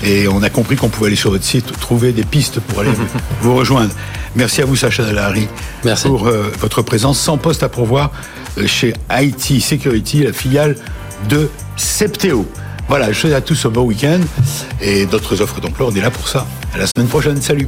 Et 0.02 0.30
on 0.30 0.44
a 0.44 0.50
compris 0.50 0.78
qu'on 0.78 0.88
pouvait 0.88 1.08
aller 1.08 1.18
sur 1.18 1.32
votre 1.32 1.44
site 1.44 1.78
trouver 1.78 2.14
des 2.14 2.24
pistes 2.24 2.62
pour 2.62 2.80
aller 2.80 2.92
vous 3.42 3.54
rejoindre. 3.58 3.94
Merci 4.38 4.62
à 4.62 4.66
vous, 4.66 4.78
Sacha 4.78 5.04
Delary, 5.04 5.50
Merci. 5.84 6.08
pour 6.08 6.28
euh, 6.28 6.54
votre 6.62 6.82
présence 6.84 7.20
sans 7.20 7.38
poste 7.38 7.64
à 7.64 7.68
pourvoir 7.68 8.12
euh, 8.60 8.68
chez 8.68 8.94
IT 9.12 9.62
Security, 9.62 10.24
la 10.24 10.32
filiale 10.32 10.78
de 11.28 11.50
Septéo. 11.76 12.48
Voilà, 12.88 13.12
je 13.12 13.20
souhaite 13.20 13.34
à 13.34 13.42
tous 13.42 13.66
un 13.66 13.70
bon 13.70 13.84
week-end 13.84 14.22
et 14.80 15.06
d'autres 15.06 15.42
offres 15.42 15.60
d'emploi. 15.60 15.90
On 15.92 15.96
est 15.96 16.02
là 16.02 16.12
pour 16.12 16.30
ça. 16.30 16.48
À 16.74 16.78
la 16.78 16.86
semaine 16.88 17.10
prochaine. 17.10 17.42
Salut. 17.42 17.68